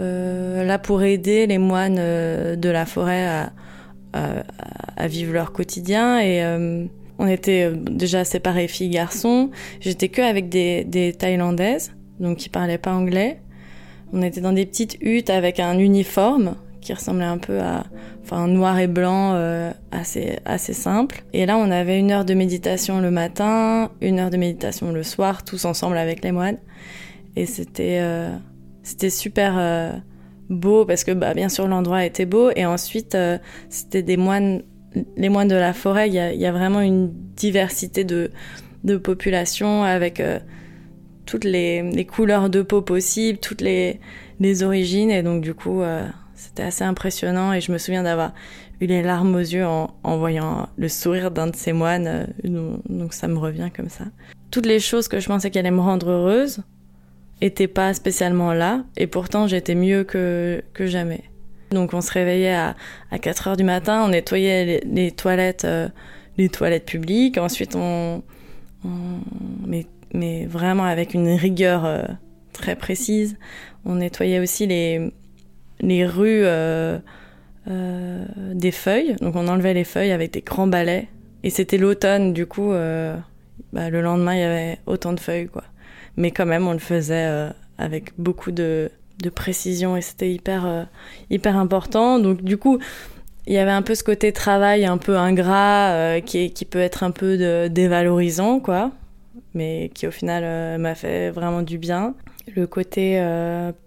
euh, 0.00 0.64
là 0.64 0.80
pour 0.80 1.04
aider 1.04 1.46
les 1.46 1.58
moines 1.58 1.98
euh, 1.98 2.56
de 2.56 2.68
la 2.68 2.86
forêt 2.86 3.24
à, 3.24 3.52
vivre 5.06 5.32
leur 5.32 5.52
quotidien 5.52 6.20
et 6.20 6.44
on 7.18 7.26
était 7.26 7.72
déjà 7.72 8.24
séparés 8.24 8.68
filles-garçons. 8.68 9.50
J'étais 9.80 10.10
que 10.10 10.20
avec 10.20 10.48
des, 10.48 11.14
Thaïlandaises, 11.18 11.92
donc 12.20 12.36
qui 12.36 12.48
parlaient 12.48 12.78
pas 12.78 12.92
anglais. 12.92 13.40
On 14.12 14.22
était 14.22 14.42
dans 14.42 14.52
des 14.52 14.66
petites 14.66 14.98
huttes 15.00 15.30
avec 15.30 15.60
un 15.60 15.78
uniforme 15.78 16.56
qui 16.82 16.92
ressemblait 16.92 17.24
un 17.24 17.38
peu 17.38 17.60
à 17.60 17.84
enfin 18.22 18.46
noir 18.48 18.78
et 18.78 18.86
blanc 18.86 19.34
assez 19.92 20.38
assez 20.44 20.74
simple 20.74 21.24
et 21.32 21.46
là 21.46 21.56
on 21.56 21.70
avait 21.70 21.98
une 21.98 22.10
heure 22.10 22.24
de 22.24 22.34
méditation 22.34 23.00
le 23.00 23.10
matin 23.10 23.90
une 24.00 24.18
heure 24.18 24.30
de 24.30 24.36
méditation 24.36 24.92
le 24.92 25.02
soir 25.02 25.42
tous 25.42 25.64
ensemble 25.64 25.96
avec 25.96 26.22
les 26.22 26.32
moines 26.32 26.58
et 27.36 27.46
c'était 27.46 27.98
euh, 28.00 28.34
c'était 28.82 29.10
super 29.10 29.54
euh, 29.58 29.92
beau 30.50 30.84
parce 30.84 31.04
que 31.04 31.12
bah, 31.12 31.34
bien 31.34 31.48
sûr 31.48 31.66
l'endroit 31.68 32.04
était 32.04 32.26
beau 32.26 32.50
et 32.54 32.66
ensuite 32.66 33.16
c'était 33.68 34.02
des 34.02 34.16
moines 34.16 34.62
les 35.16 35.28
moines 35.28 35.48
de 35.48 35.56
la 35.56 35.72
forêt 35.72 36.08
il 36.08 36.14
y 36.14 36.46
a, 36.46 36.52
vraiment 36.52 36.80
une 36.80 37.10
diversité 37.36 38.04
de, 38.04 38.30
de 38.84 38.96
population 38.96 39.84
avec 39.84 40.22
toutes 41.24 41.44
les, 41.44 42.06
couleurs 42.06 42.50
de 42.50 42.60
peau 42.60 42.82
possibles 42.82 43.38
toutes 43.38 43.62
les, 43.62 44.00
les 44.40 44.62
origines 44.62 45.10
et 45.10 45.22
donc 45.22 45.42
du 45.42 45.54
coup 45.54 45.82
c'était 46.34 46.64
assez 46.64 46.84
impressionnant 46.84 47.52
et 47.52 47.60
je 47.60 47.72
me 47.72 47.78
souviens 47.78 48.02
d'avoir 48.02 48.32
eu 48.80 48.86
les 48.86 49.02
larmes 49.02 49.34
aux 49.36 49.38
yeux 49.38 49.64
en, 49.64 50.18
voyant 50.18 50.68
le 50.76 50.88
sourire 50.88 51.30
d'un 51.30 51.46
de 51.46 51.56
ces 51.56 51.72
moines. 51.72 52.26
Euh, 52.44 52.76
donc 52.88 53.14
ça 53.14 53.28
me 53.28 53.38
revient 53.38 53.70
comme 53.74 53.88
ça. 53.88 54.04
Toutes 54.50 54.66
les 54.66 54.80
choses 54.80 55.08
que 55.08 55.20
je 55.20 55.28
pensais 55.28 55.50
qu'elles 55.50 55.66
allaient 55.66 55.74
me 55.74 55.80
rendre 55.80 56.10
heureuse 56.10 56.62
étaient 57.42 57.68
pas 57.68 57.92
spécialement 57.92 58.52
là 58.52 58.84
et 58.96 59.06
pourtant 59.06 59.46
j'étais 59.46 59.74
mieux 59.74 60.04
que, 60.04 60.62
que 60.72 60.86
jamais. 60.86 61.24
Donc 61.70 61.92
on 61.94 62.00
se 62.00 62.12
réveillait 62.12 62.54
à, 62.54 62.76
à 63.10 63.18
4 63.18 63.48
heures 63.48 63.56
du 63.56 63.64
matin, 63.64 64.04
on 64.04 64.08
nettoyait 64.08 64.82
les, 64.84 65.10
toilettes, 65.10 65.64
euh, 65.64 65.88
les 66.38 66.48
toilettes 66.48 66.86
publiques. 66.86 67.38
Ensuite 67.38 67.74
on, 67.74 68.22
mais, 69.66 69.86
mais, 70.14 70.46
vraiment 70.46 70.84
avec 70.84 71.14
une 71.14 71.28
rigueur 71.28 71.84
euh, 71.84 72.02
très 72.52 72.76
précise. 72.76 73.36
On 73.84 73.96
nettoyait 73.96 74.38
aussi 74.38 74.66
les, 74.66 75.12
les 75.80 76.06
rues 76.06 76.42
euh, 76.44 76.98
des 77.66 78.70
feuilles. 78.70 79.16
Donc 79.20 79.34
on 79.34 79.48
enlevait 79.48 79.74
les 79.74 79.84
feuilles 79.84 80.12
avec 80.12 80.32
des 80.32 80.42
grands 80.42 80.68
balais. 80.68 81.08
Et 81.42 81.50
c'était 81.50 81.78
l'automne, 81.78 82.32
du 82.32 82.46
coup, 82.46 82.70
bah, 83.72 83.90
le 83.90 84.00
lendemain, 84.00 84.34
il 84.34 84.38
y 84.38 84.44
avait 84.44 84.78
autant 84.86 85.12
de 85.12 85.18
feuilles, 85.18 85.48
quoi. 85.48 85.64
Mais 86.16 86.30
quand 86.30 86.46
même, 86.46 86.66
on 86.66 86.72
le 86.72 86.78
faisait 86.78 87.50
avec 87.78 88.12
beaucoup 88.18 88.50
de, 88.50 88.90
précision 89.34 89.96
et 89.96 90.02
c'était 90.02 90.32
hyper, 90.32 90.88
hyper 91.30 91.56
important. 91.56 92.18
Donc 92.18 92.42
du 92.42 92.56
coup, 92.56 92.78
il 93.46 93.54
y 93.54 93.58
avait 93.58 93.70
un 93.70 93.82
peu 93.82 93.94
ce 93.94 94.04
côté 94.04 94.32
travail 94.32 94.84
un 94.84 94.98
peu 94.98 95.16
ingrat 95.16 96.20
qui, 96.20 96.52
qui 96.52 96.64
peut 96.64 96.80
être 96.80 97.02
un 97.02 97.12
peu 97.12 97.68
dévalorisant, 97.68 98.60
quoi. 98.60 98.90
Mais 99.54 99.90
qui 99.94 100.06
au 100.06 100.10
final 100.10 100.78
m'a 100.78 100.94
fait 100.94 101.30
vraiment 101.30 101.62
du 101.62 101.78
bien. 101.78 102.14
Le 102.54 102.66
côté 102.66 103.24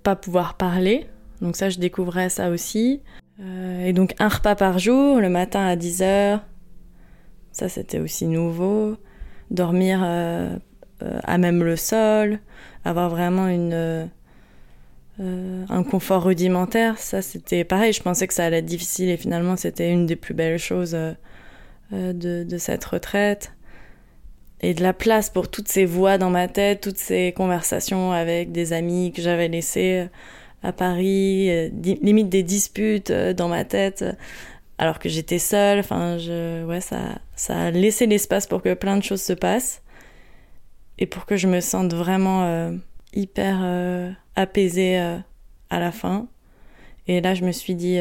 pas 0.03 0.15
pouvoir 0.15 0.55
parler, 0.55 1.07
donc 1.41 1.55
ça, 1.55 1.69
je 1.69 1.79
découvrais 1.79 2.29
ça 2.29 2.49
aussi. 2.49 3.01
Euh, 3.39 3.85
et 3.85 3.93
donc 3.93 4.13
un 4.19 4.29
repas 4.29 4.55
par 4.55 4.79
jour, 4.79 5.19
le 5.19 5.29
matin 5.29 5.65
à 5.65 5.75
10h. 5.75 6.39
Ça, 7.51 7.69
c'était 7.69 7.99
aussi 7.99 8.27
nouveau. 8.27 8.95
Dormir 9.51 10.01
euh, 10.03 10.07
euh, 10.07 10.57
à 11.01 11.37
même 11.37 11.63
le 11.63 11.75
sol, 11.75 12.39
avoir 12.85 13.09
vraiment 13.09 13.47
une, 13.47 14.09
un 15.19 15.83
confort 15.83 16.23
rudimentaire. 16.23 16.97
Ça, 16.97 17.21
c'était 17.21 17.63
pareil. 17.63 17.93
Je 17.93 18.01
pensais 18.01 18.27
que 18.27 18.33
ça 18.33 18.45
allait 18.45 18.59
être 18.59 18.65
difficile 18.65 19.09
et 19.09 19.17
finalement, 19.17 19.57
c'était 19.57 19.91
une 19.91 20.05
des 20.05 20.15
plus 20.15 20.33
belles 20.33 20.59
choses 20.59 20.97
de, 21.91 22.43
de 22.43 22.57
cette 22.57 22.85
retraite 22.85 23.51
et 24.61 24.73
de 24.73 24.81
la 24.81 24.93
place 24.93 25.29
pour 25.29 25.49
toutes 25.49 25.67
ces 25.67 25.85
voix 25.85 26.17
dans 26.17 26.29
ma 26.29 26.47
tête, 26.47 26.81
toutes 26.81 26.97
ces 26.97 27.33
conversations 27.33 28.11
avec 28.11 28.51
des 28.51 28.73
amis 28.73 29.11
que 29.11 29.21
j'avais 29.21 29.47
laissées 29.47 30.07
à 30.63 30.71
Paris, 30.71 31.49
euh, 31.49 31.69
limite 32.01 32.29
des 32.29 32.43
disputes 32.43 33.11
euh, 33.11 33.33
dans 33.33 33.47
ma 33.47 33.63
tête, 33.65 34.01
euh, 34.01 34.13
alors 34.77 34.99
que 34.99 35.09
j'étais 35.09 35.39
seule. 35.39 35.79
Enfin, 35.79 36.17
je, 36.17 36.65
ouais, 36.65 36.81
ça, 36.81 37.19
ça 37.35 37.65
a 37.65 37.71
laissé 37.71 38.07
l'espace 38.07 38.47
pour 38.47 38.61
que 38.61 38.73
plein 38.73 38.97
de 38.97 39.03
choses 39.03 39.21
se 39.21 39.33
passent 39.33 39.81
et 40.97 41.05
pour 41.05 41.25
que 41.25 41.37
je 41.37 41.47
me 41.47 41.59
sente 41.59 41.93
vraiment 41.93 42.71
hyper 43.13 44.15
apaisée 44.35 44.97
à 44.97 45.79
la 45.79 45.91
fin. 45.91 46.27
Et 47.07 47.21
là, 47.21 47.33
je 47.33 47.43
me 47.43 47.51
suis 47.51 47.75
dit, 47.75 47.97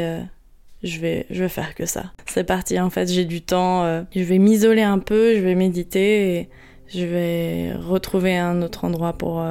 je 0.82 1.00
vais, 1.00 1.26
je 1.30 1.42
vais 1.42 1.48
faire 1.48 1.74
que 1.74 1.86
ça. 1.86 2.12
C'est 2.26 2.44
parti. 2.44 2.78
En 2.80 2.90
fait, 2.90 3.10
j'ai 3.10 3.24
du 3.24 3.42
temps. 3.42 4.04
je 4.14 4.22
vais 4.22 4.38
m'isoler 4.38 4.82
un 4.82 4.98
peu, 4.98 5.34
je 5.34 5.40
vais 5.40 5.54
méditer 5.54 6.38
et 6.38 6.48
je 6.88 7.04
vais 7.04 7.72
retrouver 7.72 8.36
un 8.36 8.62
autre 8.62 8.84
endroit 8.84 9.12
pour, 9.14 9.44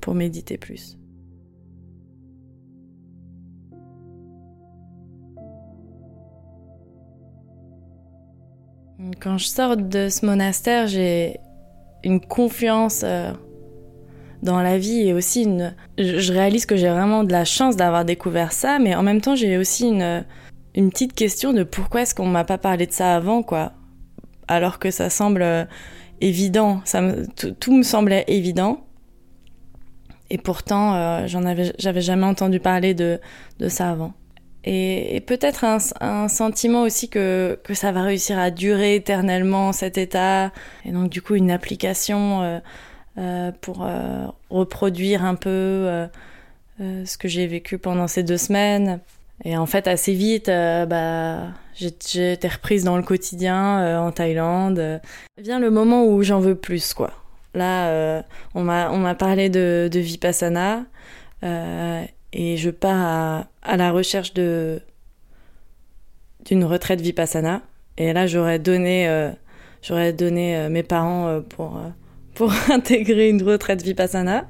pour 0.00 0.14
méditer 0.14 0.58
plus. 0.58 0.98
Quand 9.20 9.38
je 9.38 9.46
sors 9.46 9.76
de 9.76 10.08
ce 10.08 10.24
monastère, 10.24 10.86
j'ai 10.86 11.38
une 12.04 12.20
confiance 12.20 13.02
euh, 13.04 13.32
dans 14.42 14.60
la 14.60 14.78
vie 14.78 15.08
et 15.08 15.12
aussi 15.12 15.44
une. 15.44 15.74
Je 15.98 16.32
réalise 16.32 16.66
que 16.66 16.76
j'ai 16.76 16.88
vraiment 16.88 17.24
de 17.24 17.32
la 17.32 17.44
chance 17.44 17.76
d'avoir 17.76 18.04
découvert 18.04 18.52
ça, 18.52 18.78
mais 18.78 18.94
en 18.94 19.02
même 19.02 19.20
temps, 19.20 19.36
j'ai 19.36 19.56
aussi 19.58 19.88
une, 19.88 20.24
une 20.74 20.90
petite 20.90 21.14
question 21.14 21.52
de 21.52 21.62
pourquoi 21.62 22.02
est-ce 22.02 22.14
qu'on 22.14 22.26
m'a 22.26 22.44
pas 22.44 22.58
parlé 22.58 22.86
de 22.86 22.92
ça 22.92 23.14
avant, 23.14 23.42
quoi. 23.42 23.72
Alors 24.48 24.78
que 24.78 24.90
ça 24.90 25.10
semble 25.10 25.42
euh, 25.42 25.64
évident, 26.20 26.80
ça 26.84 27.02
tout 27.60 27.76
me 27.76 27.82
semblait 27.82 28.24
évident. 28.28 28.84
Et 30.30 30.38
pourtant, 30.38 30.94
euh, 30.94 31.26
j'en 31.26 31.44
avais, 31.44 31.72
j'avais 31.78 32.00
jamais 32.00 32.24
entendu 32.24 32.58
parler 32.58 32.94
de, 32.94 33.20
de 33.58 33.68
ça 33.68 33.90
avant 33.90 34.14
et, 34.64 35.20
peut-être 35.26 35.64
un, 35.64 36.28
sentiment 36.28 36.82
aussi 36.82 37.08
que, 37.08 37.58
que 37.64 37.74
ça 37.74 37.90
va 37.92 38.02
réussir 38.02 38.38
à 38.38 38.50
durer 38.50 38.94
éternellement 38.94 39.72
cet 39.72 39.98
état. 39.98 40.52
Et 40.84 40.92
donc 40.92 41.10
du 41.10 41.20
coup 41.20 41.34
une 41.34 41.50
application 41.50 42.42
euh, 42.42 42.58
euh, 43.18 43.52
pour 43.60 43.84
euh, 43.84 44.26
reproduire 44.50 45.24
un 45.24 45.34
peu 45.34 46.06
ce 46.78 47.16
que 47.16 47.28
j'ai 47.28 47.46
vécu 47.46 47.78
pendant 47.78 48.06
ces 48.06 48.22
deux 48.22 48.36
semaines. 48.36 49.00
Et 49.44 49.56
en 49.56 49.66
fait 49.66 49.88
assez 49.88 50.14
vite 50.14 50.46
bah 50.46 51.48
j'ai 51.74 52.32
été 52.32 52.48
reprise 52.48 52.84
dans 52.84 52.96
le 52.96 53.02
quotidien 53.02 53.98
en 54.00 54.12
Thaïlande. 54.12 55.00
Vient 55.40 55.58
le 55.58 55.70
moment 55.70 56.06
où 56.06 56.22
j'en 56.22 56.38
veux 56.38 56.54
plus 56.54 56.94
quoi. 56.94 57.12
Là 57.54 58.22
on 58.54 58.62
m'a 58.62 59.14
parlé 59.16 59.48
de 59.48 59.90
vipassana 59.92 60.84
et 62.32 62.56
je 62.56 62.70
pars 62.70 63.46
à, 63.62 63.76
la 63.76 63.92
recherche 63.92 64.34
de 64.34 64.80
d'une 66.44 66.64
retraite 66.64 67.00
vipassana. 67.00 67.62
Et 67.98 68.12
là, 68.12 68.26
j'aurais 68.26 68.58
donné, 68.58 69.08
euh, 69.08 69.30
j'aurais 69.80 70.12
donné 70.12 70.56
euh, 70.56 70.68
mes 70.68 70.82
parents 70.82 71.28
euh, 71.28 71.40
pour, 71.40 71.80
pour 72.34 72.52
intégrer 72.70 73.28
une 73.28 73.42
retraite 73.42 73.82
vipassana. 73.82 74.46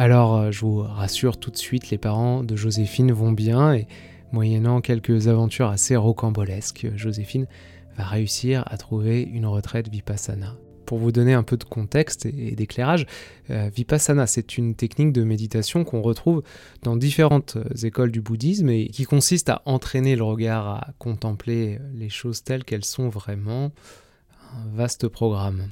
Alors, 0.00 0.36
euh, 0.36 0.50
je 0.50 0.60
vous 0.60 0.78
rassure 0.78 1.38
tout 1.38 1.50
de 1.50 1.58
suite, 1.58 1.90
les 1.90 1.98
parents 1.98 2.42
de 2.42 2.56
Joséphine 2.56 3.12
vont 3.12 3.32
bien 3.32 3.74
et 3.74 3.86
moyennant 4.32 4.80
quelques 4.80 5.28
aventures 5.28 5.68
assez 5.68 5.94
rocambolesques, 5.94 6.86
Joséphine 6.96 7.46
va 7.98 8.04
réussir 8.04 8.64
à 8.68 8.78
trouver 8.78 9.20
une 9.20 9.44
retraite 9.44 9.90
vipassana. 9.90 10.56
Pour 10.86 10.96
vous 10.96 11.12
donner 11.12 11.34
un 11.34 11.42
peu 11.42 11.58
de 11.58 11.64
contexte 11.64 12.24
et 12.24 12.52
d'éclairage, 12.52 13.04
euh, 13.50 13.68
vipassana, 13.76 14.26
c'est 14.26 14.56
une 14.56 14.74
technique 14.74 15.12
de 15.12 15.22
méditation 15.22 15.84
qu'on 15.84 16.00
retrouve 16.00 16.42
dans 16.82 16.96
différentes 16.96 17.58
écoles 17.82 18.10
du 18.10 18.22
bouddhisme 18.22 18.70
et 18.70 18.86
qui 18.86 19.04
consiste 19.04 19.50
à 19.50 19.60
entraîner 19.66 20.16
le 20.16 20.24
regard 20.24 20.66
à 20.66 20.88
contempler 20.98 21.78
les 21.92 22.08
choses 22.08 22.42
telles 22.42 22.64
qu'elles 22.64 22.86
sont 22.86 23.10
vraiment. 23.10 23.70
Un 24.54 24.74
vaste 24.74 25.08
programme. 25.08 25.68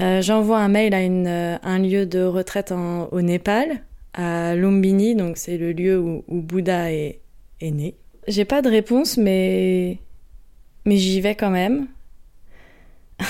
Euh, 0.00 0.22
j'envoie 0.22 0.58
un 0.58 0.68
mail 0.68 0.94
à 0.94 0.98
euh, 0.98 1.58
un 1.62 1.78
lieu 1.78 2.06
de 2.06 2.22
retraite 2.22 2.72
au 2.72 3.20
Népal, 3.20 3.82
à 4.14 4.54
Lumbini, 4.54 5.14
donc 5.14 5.36
c'est 5.36 5.58
le 5.58 5.72
lieu 5.72 5.98
où, 5.98 6.24
Bouddha 6.28 6.92
est, 6.92 7.20
né. 7.60 7.94
J'ai 8.26 8.44
pas 8.44 8.62
de 8.62 8.70
réponse, 8.70 9.16
mais, 9.16 9.98
mais 10.84 10.96
j'y 10.96 11.20
vais 11.20 11.34
quand 11.34 11.50
même. 11.50 11.88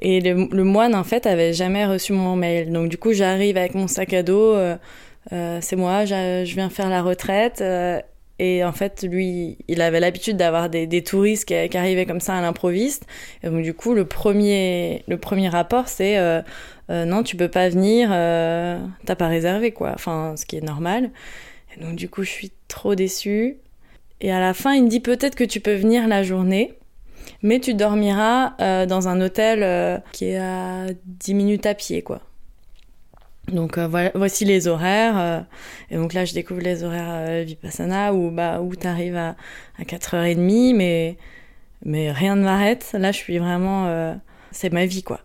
Et 0.00 0.20
le, 0.20 0.64
moine, 0.64 0.94
en 0.94 1.04
fait, 1.04 1.26
avait 1.26 1.52
jamais 1.52 1.86
reçu 1.86 2.12
mon 2.12 2.36
mail. 2.36 2.72
Donc, 2.72 2.88
du 2.88 2.98
coup, 2.98 3.12
j'arrive 3.12 3.56
avec 3.56 3.74
mon 3.74 3.86
sac 3.86 4.12
à 4.12 4.22
dos. 4.22 4.54
Euh, 4.54 4.76
c'est 5.60 5.76
moi, 5.76 6.04
je 6.04 6.54
viens 6.54 6.68
faire 6.68 6.90
la 6.90 7.02
retraite. 7.02 7.62
Et 8.44 8.64
en 8.64 8.72
fait, 8.72 9.04
lui, 9.08 9.56
il 9.68 9.80
avait 9.80 10.00
l'habitude 10.00 10.36
d'avoir 10.36 10.68
des, 10.68 11.04
touristes 11.04 11.44
qui, 11.44 11.76
arrivaient 11.78 12.06
comme 12.06 12.18
ça 12.18 12.34
à 12.34 12.40
l'improviste. 12.40 13.06
Et 13.44 13.48
donc, 13.48 13.62
du 13.62 13.72
coup, 13.72 13.94
le 13.94 14.04
premier, 14.04 15.04
le 15.06 15.16
premier 15.16 15.48
rapport, 15.48 15.86
c'est 15.86 16.18
euh, 16.18 16.42
euh, 16.90 17.04
non, 17.04 17.22
tu 17.22 17.36
peux 17.36 17.46
pas 17.46 17.68
venir, 17.68 18.08
euh, 18.10 18.80
t'as 19.06 19.14
pas 19.14 19.28
réservé, 19.28 19.70
quoi. 19.70 19.92
Enfin, 19.94 20.34
ce 20.36 20.44
qui 20.44 20.56
est 20.56 20.60
normal. 20.60 21.12
Et 21.76 21.80
donc, 21.84 21.94
du 21.94 22.08
coup, 22.08 22.24
je 22.24 22.30
suis 22.30 22.50
trop 22.66 22.96
déçue. 22.96 23.58
Et 24.20 24.32
à 24.32 24.40
la 24.40 24.54
fin, 24.54 24.72
il 24.72 24.82
me 24.82 24.88
dit 24.88 24.98
peut-être 24.98 25.36
que 25.36 25.44
tu 25.44 25.60
peux 25.60 25.74
venir 25.74 26.08
la 26.08 26.24
journée, 26.24 26.72
mais 27.42 27.60
tu 27.60 27.74
dormiras 27.74 28.86
dans 28.86 29.06
un 29.06 29.20
hôtel 29.20 30.02
qui 30.10 30.30
est 30.30 30.38
à 30.38 30.86
10 31.04 31.34
minutes 31.34 31.66
à 31.66 31.74
pied, 31.74 32.02
quoi. 32.02 32.22
Donc 33.48 33.78
voilà, 33.78 34.10
voici 34.14 34.44
les 34.44 34.68
horaires. 34.68 35.44
et 35.90 35.96
donc 35.96 36.12
là, 36.12 36.24
je 36.24 36.32
découvre 36.32 36.60
les 36.60 36.84
horaires 36.84 37.44
Vipassana 37.44 38.14
où, 38.14 38.30
bah, 38.30 38.60
où 38.60 38.74
tu 38.76 38.86
arrives 38.86 39.16
à, 39.16 39.36
à 39.78 39.82
4h30, 39.82 40.74
mais, 40.76 41.16
mais 41.84 42.12
rien 42.12 42.36
ne 42.36 42.44
m'arrête. 42.44 42.94
Là, 42.94 43.10
je 43.12 43.18
suis 43.18 43.38
vraiment 43.38 44.16
c'est 44.52 44.72
ma 44.72 44.86
vie 44.86 45.02
quoi. 45.02 45.20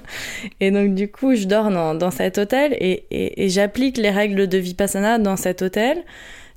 et 0.60 0.70
donc 0.70 0.94
du 0.94 1.10
coup, 1.10 1.34
je 1.34 1.44
dors 1.44 1.70
dans, 1.70 1.94
dans 1.94 2.10
cet 2.10 2.38
hôtel 2.38 2.72
et, 2.74 3.04
et, 3.10 3.44
et 3.44 3.48
j'applique 3.48 3.98
les 3.98 4.10
règles 4.10 4.48
de 4.48 4.58
Vipassana 4.58 5.18
dans 5.18 5.36
cet 5.36 5.62
hôtel. 5.62 6.04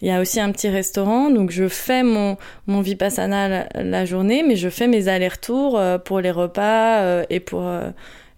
Il 0.02 0.08
y 0.08 0.12
a 0.12 0.20
aussi 0.20 0.40
un 0.42 0.52
petit 0.52 0.68
restaurant, 0.68 1.30
donc 1.30 1.50
je 1.52 1.70
fais 1.70 2.04
mon, 2.04 2.38
mon 2.68 2.82
Vipassana 2.82 3.68
la, 3.74 4.06
journée, 4.06 4.44
mais 4.46 4.58
je 4.58 4.68
fais 4.68 4.88
mes 4.88 5.08
allers-retours 5.08 5.80
euh, 5.80 5.98
pour 5.98 6.20
les 6.20 6.32
repas 6.32 7.00
euh, 7.00 7.24
et 7.30 7.40
pour, 7.40 7.66
euh, 7.66 7.90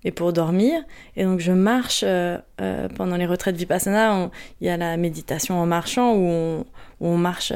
et 0.05 0.11
pour 0.11 0.31
dormir. 0.31 0.81
Et 1.17 1.25
donc 1.25 1.39
je 1.41 1.51
marche 1.51 2.05
pendant 2.95 3.17
les 3.17 3.25
retraites 3.25 3.57
Vipassana. 3.57 4.29
Il 4.61 4.67
y 4.67 4.69
a 4.69 4.77
la 4.77 4.95
méditation 4.95 5.59
en 5.59 5.65
marchant 5.65 6.15
où 6.15 6.63
on, 7.01 7.17
marche 7.17 7.51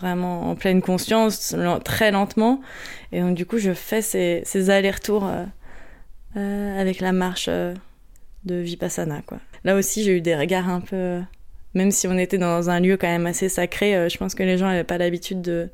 vraiment 0.00 0.50
en 0.50 0.54
pleine 0.54 0.82
conscience, 0.82 1.54
très 1.84 2.10
lentement. 2.10 2.60
Et 3.12 3.20
donc 3.20 3.34
du 3.34 3.46
coup, 3.46 3.58
je 3.58 3.72
fais 3.72 4.02
ces, 4.02 4.70
allers-retours 4.70 5.26
euh, 5.26 5.44
euh, 6.36 6.80
avec 6.80 7.00
la 7.00 7.12
marche 7.12 7.46
euh, 7.48 7.74
de 8.44 8.56
Vipassana. 8.56 9.22
Là 9.64 9.76
aussi, 9.76 10.04
j'ai 10.04 10.16
eu 10.16 10.20
des 10.20 10.36
regards 10.36 10.68
un 10.68 10.80
peu... 10.80 11.20
Même 11.74 11.90
si 11.90 12.08
on 12.08 12.16
était 12.16 12.38
dans 12.38 12.70
un 12.70 12.80
lieu 12.80 12.96
quand 12.96 13.08
même 13.08 13.26
assez 13.26 13.48
sacré, 13.48 14.08
je 14.08 14.16
pense 14.16 14.34
que 14.34 14.42
les 14.42 14.56
gens 14.56 14.66
n'avaient 14.66 14.84
pas 14.84 14.96
l'habitude 14.96 15.42
de, 15.42 15.68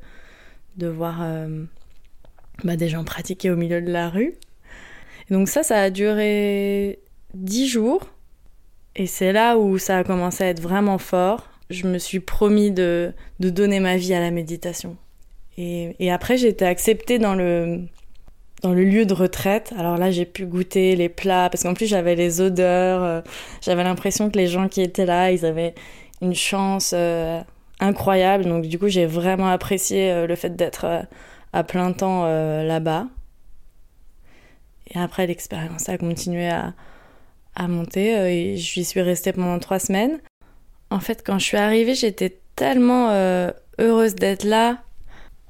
de 0.75 0.87
voir 0.87 1.25
bah, 2.65 2.75
des 2.75 2.89
gens 2.89 3.05
pratiquer 3.05 3.49
au 3.49 3.55
milieu 3.55 3.81
de 3.81 3.89
la 3.89 4.09
rue. 4.09 4.35
Donc 5.29 5.49
ça, 5.49 5.63
ça 5.63 5.81
a 5.81 5.89
duré 5.89 6.99
dix 7.33 7.67
jours. 7.67 8.07
Et 8.95 9.07
c'est 9.07 9.33
là 9.33 9.57
où 9.57 9.77
ça 9.77 9.97
a 9.97 10.03
commencé 10.03 10.43
à 10.43 10.47
être 10.47 10.61
vraiment 10.61 10.97
fort 10.97 11.49
je 11.69 11.87
me 11.87 11.97
suis 11.97 12.19
promis 12.19 12.71
de, 12.71 13.13
de 13.39 13.49
donner 13.49 13.79
ma 13.79 13.97
vie 13.97 14.13
à 14.13 14.19
la 14.19 14.31
méditation. 14.31 14.97
Et, 15.57 15.95
et 15.99 16.11
après, 16.11 16.37
j'ai 16.37 16.49
été 16.49 16.65
acceptée 16.65 17.17
dans 17.17 17.35
le, 17.35 17.81
dans 18.61 18.73
le 18.73 18.83
lieu 18.83 19.05
de 19.05 19.13
retraite. 19.13 19.73
Alors 19.77 19.97
là, 19.97 20.11
j'ai 20.11 20.25
pu 20.25 20.45
goûter 20.45 20.95
les 20.95 21.09
plats, 21.09 21.49
parce 21.49 21.63
qu'en 21.63 21.73
plus, 21.73 21.87
j'avais 21.87 22.15
les 22.15 22.41
odeurs. 22.41 23.03
Euh, 23.03 23.21
j'avais 23.61 23.83
l'impression 23.83 24.29
que 24.29 24.37
les 24.37 24.47
gens 24.47 24.67
qui 24.67 24.81
étaient 24.81 25.05
là, 25.05 25.31
ils 25.31 25.45
avaient 25.45 25.73
une 26.21 26.35
chance 26.35 26.93
euh, 26.95 27.41
incroyable. 27.79 28.45
Donc 28.45 28.65
du 28.65 28.77
coup, 28.77 28.87
j'ai 28.87 29.05
vraiment 29.05 29.47
apprécié 29.47 30.11
euh, 30.11 30.27
le 30.27 30.35
fait 30.35 30.55
d'être 30.55 31.05
à 31.53 31.63
plein 31.63 31.93
temps 31.93 32.25
là-bas. 32.25 33.07
Et 34.87 34.99
après, 34.99 35.27
l'expérience 35.27 35.89
a 35.89 35.97
continué 35.97 36.49
à, 36.49 36.73
à 37.55 37.67
monter. 37.67 38.09
et 38.09 38.57
j'y 38.57 38.85
suis 38.85 39.01
restée 39.01 39.33
pendant 39.33 39.59
trois 39.59 39.79
semaines. 39.79 40.19
En 40.89 40.99
fait, 40.99 41.23
quand 41.25 41.39
je 41.39 41.45
suis 41.45 41.57
arrivée, 41.57 41.95
j'étais 41.95 42.39
tellement 42.55 43.09
euh, 43.09 43.51
heureuse 43.79 44.15
d'être 44.15 44.43
là 44.43 44.79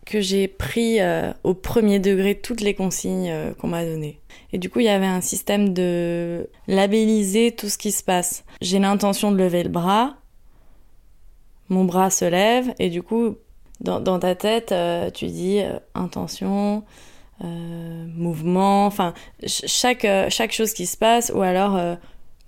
que 0.06 0.22
j'ai 0.22 0.48
pris 0.48 1.02
euh, 1.02 1.32
au 1.44 1.54
premier 1.54 2.00
degré 2.00 2.36
toutes 2.36 2.62
les 2.62 2.76
consignes 2.76 3.30
euh, 3.30 3.54
qu'on 3.54 3.68
m'a 3.68 3.84
données. 3.84 4.20
Et 4.54 4.60
du 4.60 4.70
coup, 4.70 4.80
il 4.80 4.86
y 4.86 4.90
avait 4.90 5.06
un 5.06 5.22
système 5.22 5.74
de 5.74 6.48
labelliser 6.68 7.52
tout 7.52 7.70
ce 7.70 7.78
qui 7.78 7.92
se 7.92 8.04
passe. 8.04 8.44
J'ai 8.62 8.80
l'intention 8.80 9.32
de 9.32 9.38
lever 9.38 9.64
le 9.64 9.70
bras, 9.70 10.16
mon 11.70 11.86
bras 11.86 12.12
se 12.12 12.26
lève, 12.26 12.74
et 12.78 12.90
du 12.90 13.02
coup, 13.02 13.36
dans 13.82 14.20
ta 14.20 14.36
tête, 14.36 14.74
tu 15.14 15.26
dis 15.26 15.62
intention, 15.96 16.84
mouvement, 17.42 18.86
enfin, 18.86 19.14
chaque, 19.46 20.08
chaque 20.30 20.52
chose 20.52 20.74
qui 20.74 20.86
se 20.86 20.98
passe, 20.98 21.32
ou 21.36 21.42
alors 21.42 21.98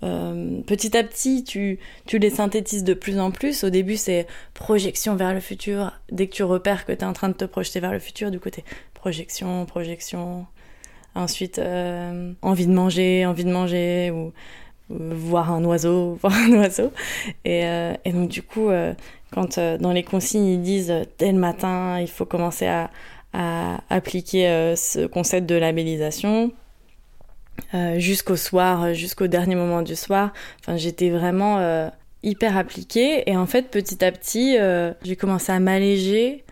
euh, 0.04 0.60
petit 0.62 0.96
à 0.96 1.02
petit, 1.02 1.42
tu, 1.42 1.78
tu 2.06 2.18
les 2.18 2.30
synthétises 2.30 2.84
de 2.84 2.94
plus 2.94 3.18
en 3.18 3.30
plus. 3.30 3.64
Au 3.64 3.70
début, 3.70 3.96
c'est 3.96 4.26
projection 4.54 5.16
vers 5.16 5.34
le 5.34 5.40
futur. 5.40 5.92
Dès 6.12 6.28
que 6.28 6.34
tu 6.34 6.42
repères 6.44 6.86
que 6.86 6.92
tu 6.92 7.00
es 7.00 7.04
en 7.04 7.12
train 7.12 7.28
de 7.28 7.34
te 7.34 7.44
projeter 7.44 7.80
vers 7.80 7.92
le 7.92 7.98
futur, 7.98 8.30
du 8.30 8.38
côté 8.38 8.64
projection, 8.94 9.66
projection. 9.66 10.46
Ensuite, 11.14 11.58
euh, 11.58 12.32
envie 12.42 12.66
de 12.66 12.72
manger, 12.72 13.26
envie 13.26 13.44
de 13.44 13.50
manger, 13.50 14.12
ou, 14.12 14.32
voir 14.88 15.52
un 15.52 15.64
oiseau, 15.64 16.14
voir 16.22 16.34
un 16.34 16.52
oiseau. 16.52 16.92
Euh, 17.46 17.94
et 18.04 18.12
donc, 18.12 18.28
du 18.28 18.42
coup, 18.42 18.68
quand 19.32 19.58
dans 19.58 19.92
les 19.92 20.04
consignes, 20.04 20.46
ils 20.46 20.62
disent 20.62 20.94
dès 21.18 21.32
le 21.32 21.38
matin, 21.38 22.00
il 22.00 22.08
faut 22.08 22.24
commencer 22.24 22.66
à, 22.66 22.90
à 23.38 23.80
appliquer 23.88 24.74
ce 24.76 25.06
concept 25.06 25.48
de 25.48 25.54
labellisation 25.54 26.52
euh, 27.74 27.98
jusqu'au 27.98 28.36
soir, 28.36 28.82
euh, 28.82 28.92
jusqu'au 28.94 29.26
dernier 29.26 29.54
moment 29.54 29.82
du 29.82 29.94
soir. 29.94 30.32
Enfin, 30.60 30.76
j'étais 30.76 31.10
vraiment 31.10 31.58
euh, 31.58 31.88
hyper 32.22 32.56
appliquée. 32.56 33.28
Et 33.28 33.36
en 33.36 33.46
fait, 33.46 33.70
petit 33.70 34.02
à 34.04 34.12
petit, 34.12 34.56
j'ai 35.02 35.16
commencé 35.16 35.52
à 35.52 35.60
m'alléger. 35.60 36.44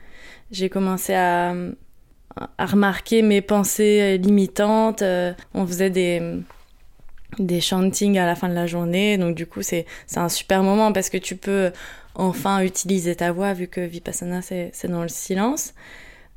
J'ai 0.50 0.68
commencé 0.68 1.14
à, 1.14 1.54
remarquer 2.58 3.22
mes 3.22 3.40
pensées 3.40 4.18
limitantes. 4.18 5.02
on 5.54 5.66
faisait 5.66 5.90
des 5.90 6.20
des 7.38 7.60
chantings 7.60 8.18
à 8.18 8.24
la 8.24 8.34
fin 8.34 8.48
de 8.48 8.54
la 8.54 8.66
journée. 8.66 9.18
Donc 9.18 9.34
du 9.34 9.46
coup, 9.46 9.62
c'est 9.62 9.86
un 10.16 10.28
super 10.28 10.62
moment 10.62 10.92
parce 10.92 11.10
que 11.10 11.18
tu 11.18 11.36
peux 11.36 11.72
enfin 12.14 12.60
utiliser 12.60 13.16
ta 13.16 13.32
voix 13.32 13.52
vu 13.54 13.68
que 13.68 13.80
Vipassana 13.80 14.42
c'est 14.42 14.86
dans 14.86 15.02
le 15.02 15.08
silence. 15.08 15.72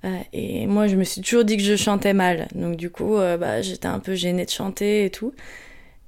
Euh, 0.05 0.19
et 0.31 0.65
moi, 0.67 0.87
je 0.87 0.95
me 0.95 1.03
suis 1.03 1.21
toujours 1.21 1.43
dit 1.43 1.57
que 1.57 1.63
je 1.63 1.75
chantais 1.75 2.13
mal. 2.13 2.47
Donc, 2.55 2.75
du 2.75 2.89
coup, 2.89 3.17
euh, 3.17 3.37
bah, 3.37 3.61
j'étais 3.61 3.87
un 3.87 3.99
peu 3.99 4.15
gênée 4.15 4.45
de 4.45 4.49
chanter 4.49 5.05
et 5.05 5.09
tout. 5.09 5.33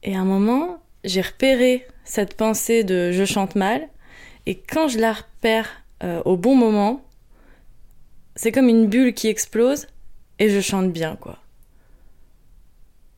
Et 0.04 0.15
à 0.15 0.19
un 0.19 0.25
moment, 0.25 0.82
j'ai 1.04 1.21
repéré 1.21 1.86
cette 2.04 2.36
pensée 2.36 2.84
de 2.84 3.12
je 3.12 3.25
chante 3.25 3.56
mal. 3.56 3.88
Et 4.45 4.56
quand 4.56 4.88
je 4.88 4.99
la 4.99 5.13
repère 5.13 5.69
euh, 6.04 6.21
au 6.25 6.38
bon 6.38 6.56
moment, 6.56 7.01
c'est 8.36 8.51
comme 8.51 8.69
une 8.69 8.88
bulle 8.88 9.13
qui 9.13 9.27
explose 9.27 9.88
et 10.39 10.49
je 10.49 10.62
chante 10.62 10.91
bien, 10.91 11.15
quoi. 11.19 11.38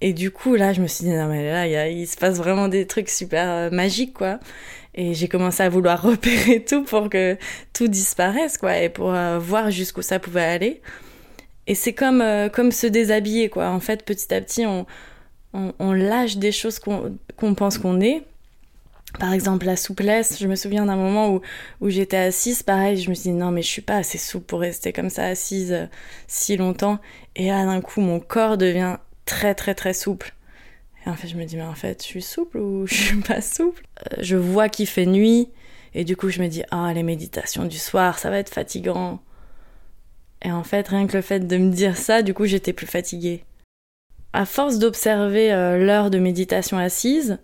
Et 0.02 0.12
du 0.12 0.32
coup, 0.32 0.56
là, 0.56 0.74
je 0.74 0.82
me 0.82 0.88
suis 0.88 1.06
dit, 1.06 1.12
non, 1.12 1.28
mais 1.28 1.50
là, 1.50 1.88
il 1.88 2.08
se 2.08 2.18
passe 2.18 2.38
vraiment 2.38 2.68
des 2.68 2.86
trucs 2.88 3.08
super 3.08 3.72
magiques, 3.72 4.14
quoi. 4.14 4.40
Et 4.96 5.14
j'ai 5.14 5.28
commencé 5.28 5.64
à 5.64 5.70
vouloir 5.70 6.02
repérer 6.04 6.64
tout 6.64 6.84
pour 6.84 7.10
que 7.10 7.38
tout 7.74 7.88
disparaisse, 7.88 8.58
quoi, 8.58 8.78
et 8.78 8.90
pour 8.90 9.14
euh, 9.14 9.40
voir 9.40 9.72
jusqu'où 9.72 10.02
ça 10.02 10.20
pouvait 10.20 10.42
aller. 10.42 10.82
Et 11.68 11.76
c'est 11.76 11.94
comme, 11.94 12.22
euh, 12.22 12.50
comme 12.50 12.72
se 12.72 12.88
déshabiller, 12.88 13.50
quoi. 13.50 13.70
En 13.70 13.80
fait, 13.80 14.04
petit 14.04 14.34
à 14.34 14.42
petit, 14.42 14.66
on, 14.66 14.86
on, 15.54 15.92
lâche 15.94 16.38
des 16.38 16.52
choses 16.52 16.80
qu'on 16.80 17.56
pense 17.56 17.78
qu'on 17.78 18.02
est. 18.02 18.24
Par 19.20 19.32
exemple, 19.32 19.66
la 19.66 19.76
souplesse. 19.76 20.40
Je 20.40 20.48
me 20.48 20.56
souviens 20.56 20.86
d'un 20.88 20.96
moment 20.96 21.30
où, 21.30 21.42
où 21.82 21.90
j'étais 21.90 22.18
assise, 22.18 22.64
pareil, 22.64 22.98
je 22.98 23.10
me 23.10 23.16
suis 23.16 23.30
dit 23.30 23.36
non, 23.36 23.52
mais 23.52 23.62
je 23.62 23.68
suis 23.68 23.82
pas 23.82 23.98
assez 23.98 24.18
souple 24.18 24.46
pour 24.46 24.60
rester 24.60 24.92
comme 24.92 25.10
ça 25.10 25.26
assise 25.26 25.72
euh, 25.72 25.86
si 26.28 26.58
longtemps. 26.58 27.00
Et 27.36 27.48
là, 27.48 27.64
d'un 27.66 27.82
coup, 27.82 28.02
mon 28.02 28.20
corps 28.20 28.58
devient 28.58 28.98
très, 29.26 29.56
très, 29.56 29.76
très 29.76 29.94
souple. 29.94 30.34
Et 31.06 31.10
en 31.10 31.16
fait, 31.16 31.28
je 31.28 31.36
me 31.36 31.46
dis, 31.46 31.58
mais 31.58 31.64
en 31.64 31.76
fait, 31.76 32.02
je 32.02 32.08
suis 32.08 32.22
souple 32.22 32.58
ou 32.58 32.88
je 32.88 32.94
suis 32.94 33.22
pas 33.22 33.42
souple? 33.42 33.84
Euh, 34.12 34.18
Je 34.22 34.36
vois 34.36 34.70
qu'il 34.70 34.88
fait 34.88 35.06
nuit, 35.06 35.50
et 35.94 36.04
du 36.04 36.16
coup, 36.16 36.30
je 36.30 36.42
me 36.42 36.48
dis, 36.48 36.64
ah, 36.72 36.92
les 36.94 37.04
méditations 37.04 37.66
du 37.66 37.78
soir, 37.78 38.20
ça 38.20 38.30
va 38.30 38.38
être 38.38 38.50
fatigant. 38.50 39.20
Et 40.42 40.52
en 40.52 40.64
fait, 40.64 40.88
rien 40.88 41.08
que 41.08 41.16
le 41.16 41.22
fait 41.22 41.42
de 41.42 41.58
me 41.58 41.72
dire 41.72 41.98
ça, 41.98 42.22
du 42.22 42.34
coup, 42.34 42.46
j'étais 42.46 42.74
plus 42.74 42.88
fatiguée. 42.88 43.44
À 44.34 44.46
force 44.46 44.80
d'observer 44.80 45.54
euh, 45.54 45.78
l'heure 45.78 46.10
de 46.10 46.18
méditation 46.20 46.78
assise, 46.78 47.38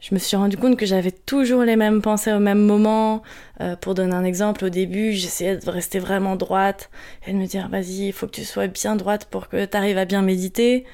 je 0.00 0.14
me 0.14 0.18
suis 0.18 0.36
rendu 0.36 0.56
compte 0.56 0.76
que 0.76 0.86
j'avais 0.86 1.12
toujours 1.12 1.62
les 1.62 1.76
mêmes 1.76 2.00
pensées 2.00 2.32
au 2.32 2.38
même 2.38 2.64
moment. 2.64 3.22
Euh, 3.60 3.76
pour 3.76 3.94
donner 3.94 4.14
un 4.14 4.24
exemple, 4.24 4.64
au 4.64 4.70
début, 4.70 5.12
j'essayais 5.12 5.58
de 5.58 5.70
rester 5.70 5.98
vraiment 5.98 6.36
droite 6.36 6.90
et 7.26 7.32
de 7.32 7.36
me 7.36 7.46
dire, 7.46 7.68
vas-y, 7.68 8.08
il 8.08 8.12
faut 8.12 8.26
que 8.26 8.32
tu 8.32 8.44
sois 8.44 8.66
bien 8.66 8.96
droite 8.96 9.26
pour 9.26 9.48
que 9.48 9.64
tu 9.64 9.76
arrives 9.76 9.98
à 9.98 10.06
bien 10.06 10.22
méditer. 10.22 10.86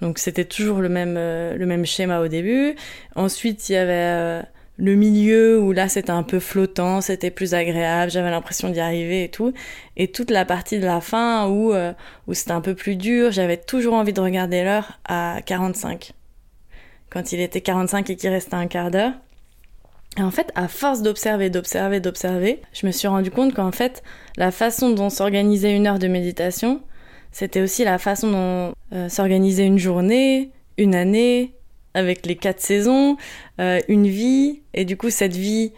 Donc 0.00 0.18
c'était 0.18 0.44
toujours 0.44 0.80
le 0.80 0.88
même, 0.88 1.16
euh, 1.16 1.56
le 1.56 1.66
même 1.66 1.86
schéma 1.86 2.20
au 2.20 2.28
début. 2.28 2.74
Ensuite, 3.14 3.68
il 3.68 3.72
y 3.72 3.76
avait 3.76 3.92
euh, 3.92 4.42
le 4.76 4.94
milieu 4.94 5.58
où 5.58 5.72
là 5.72 5.88
c'était 5.88 6.10
un 6.10 6.22
peu 6.22 6.38
flottant, 6.38 7.00
c'était 7.00 7.30
plus 7.30 7.54
agréable, 7.54 8.10
j'avais 8.10 8.30
l'impression 8.30 8.68
d'y 8.68 8.80
arriver 8.80 9.24
et 9.24 9.30
tout. 9.30 9.52
Et 9.96 10.08
toute 10.08 10.30
la 10.30 10.44
partie 10.44 10.78
de 10.78 10.84
la 10.84 11.00
fin 11.00 11.48
où, 11.48 11.72
euh, 11.72 11.92
où 12.26 12.34
c'était 12.34 12.52
un 12.52 12.60
peu 12.60 12.74
plus 12.74 12.96
dur, 12.96 13.30
j'avais 13.32 13.56
toujours 13.56 13.94
envie 13.94 14.12
de 14.12 14.20
regarder 14.20 14.64
l'heure 14.64 14.98
à 15.06 15.40
45. 15.46 16.12
Quand 17.08 17.32
il 17.32 17.40
était 17.40 17.62
45 17.62 18.10
et 18.10 18.16
qu'il 18.16 18.30
restait 18.30 18.54
un 18.54 18.66
quart 18.66 18.90
d'heure. 18.90 19.12
Et 20.18 20.22
en 20.22 20.30
fait, 20.30 20.50
à 20.54 20.66
force 20.66 21.02
d'observer, 21.02 21.50
d'observer, 21.50 22.00
d'observer, 22.00 22.62
je 22.72 22.86
me 22.86 22.92
suis 22.92 23.06
rendu 23.06 23.30
compte 23.30 23.54
qu'en 23.54 23.72
fait, 23.72 24.02
la 24.36 24.50
façon 24.50 24.90
dont 24.90 25.10
s'organisait 25.10 25.74
une 25.74 25.86
heure 25.86 25.98
de 25.98 26.08
méditation, 26.08 26.80
c'était 27.32 27.60
aussi 27.60 27.84
la 27.84 27.98
façon 27.98 28.30
dont 28.30 28.74
euh, 28.92 29.08
s'organisait 29.08 29.66
une 29.66 29.78
journée, 29.78 30.50
une 30.78 30.94
année, 30.94 31.54
avec 31.94 32.26
les 32.26 32.36
quatre 32.36 32.60
saisons, 32.60 33.16
euh, 33.60 33.80
une 33.88 34.06
vie. 34.06 34.62
Et 34.74 34.84
du 34.84 34.96
coup, 34.96 35.10
cette 35.10 35.34
vie, 35.34 35.72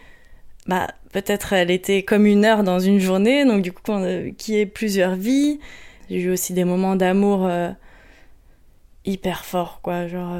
bah, 0.67 0.87
peut-être 1.11 1.53
elle 1.53 1.71
était 1.71 2.03
comme 2.03 2.25
une 2.25 2.45
heure 2.45 2.63
dans 2.63 2.79
une 2.79 2.99
journée, 2.99 3.45
donc 3.45 3.61
du 3.61 3.71
coup, 3.71 3.81
qui 4.37 4.57
est 4.57 4.65
plusieurs 4.65 5.15
vies. 5.15 5.59
J'ai 6.09 6.21
eu 6.21 6.31
aussi 6.31 6.53
des 6.53 6.63
moments 6.63 6.95
d'amour 6.95 7.45
euh, 7.45 7.69
hyper 9.05 9.45
forts, 9.45 9.79
quoi. 9.81 10.07
Genre. 10.07 10.37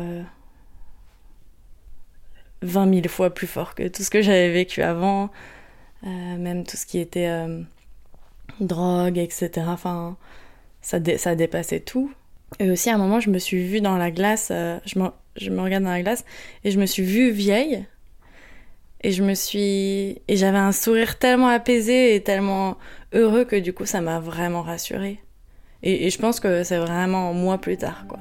20 2.62 2.93
000 2.93 3.08
fois 3.08 3.30
plus 3.30 3.48
fort 3.48 3.76
que 3.76 3.88
tout 3.88 4.04
ce 4.04 4.10
que 4.10 4.22
j'avais 4.22 4.52
vécu 4.52 4.82
avant, 4.82 5.30
euh, 6.06 6.38
même 6.38 6.65
tout 6.65 6.78
ce 6.78 6.86
qui 6.86 7.00
était 7.00 7.28
euh, 7.28 7.62
drogue, 8.60 9.17
etc. 9.17 9.50
Enfin, 9.67 10.17
ça, 10.82 11.00
ça 11.18 11.36
dépassait 11.36 11.80
tout. 11.80 12.12
Et 12.60 12.72
aussi, 12.72 12.89
à 12.89 12.96
un 12.96 12.98
moment, 12.98 13.20
je 13.20 13.30
me 13.30 13.38
suis 13.38 13.63
vue 13.63 13.82
dans 13.82 13.98
la 13.98 14.12
glace, 14.12 14.50
euh, 14.52 14.80
je, 14.86 15.00
me, 15.00 15.10
je 15.36 15.50
me 15.50 15.62
regarde 15.62 15.84
dans 15.84 15.92
la 15.92 16.02
glace, 16.02 16.26
et 16.63 16.72
je 16.72 16.80
me 16.80 16.86
suis 16.86 17.04
vue 17.04 17.32
vieille. 17.32 17.86
Et 19.02 19.12
je 19.12 19.24
me 19.24 19.34
suis. 19.34 20.22
Et 20.28 20.36
j'avais 20.36 20.58
un 20.58 20.74
sourire 20.74 21.20
tellement 21.20 21.48
apaisé 21.48 22.15
et 22.15 22.22
tellement 22.22 22.78
heureux 23.13 23.46
que 23.46 23.56
du 23.56 23.72
coup, 23.72 23.86
ça 23.86 24.02
m'a 24.02 24.20
vraiment 24.20 24.62
rassurée. 24.62 25.20
Et, 25.84 26.10
je 26.10 26.18
pense 26.18 26.42
que 26.42 26.63
c'est 26.63 26.78
vraiment 26.78 27.34
moi 27.34 27.58
plus 27.58 27.78
tard, 27.78 28.06
quoi. 28.08 28.20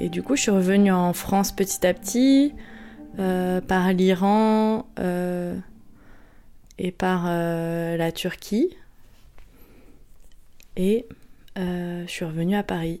Et 0.00 0.08
du 0.08 0.22
coup, 0.22 0.36
je 0.36 0.42
suis 0.42 0.50
revenue 0.50 0.92
en 0.92 1.12
France 1.12 1.52
petit 1.52 1.86
à 1.86 1.94
petit, 1.94 2.54
par 3.18 3.92
l'Iran 3.92 4.86
euh, 4.98 5.56
et 6.78 6.92
par 6.92 7.24
euh, 7.26 7.96
la 7.96 8.12
Turquie. 8.12 8.76
Et 10.76 11.06
je 11.56 12.04
suis 12.06 12.24
revenue 12.24 12.54
à 12.54 12.62
Paris. 12.62 13.00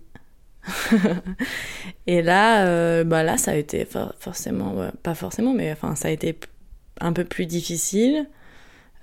et 2.08 2.22
là, 2.22 3.04
bah 3.04 3.22
là, 3.22 3.38
ça 3.38 3.52
a 3.52 3.54
été 3.54 3.86
forcément, 4.18 4.90
pas 5.04 5.14
forcément, 5.14 5.54
mais 5.54 5.70
enfin, 5.70 5.94
ça 5.94 6.08
a 6.08 6.10
été 6.10 6.36
un 7.00 7.12
peu 7.12 7.24
plus 7.24 7.46
difficile. 7.46 8.26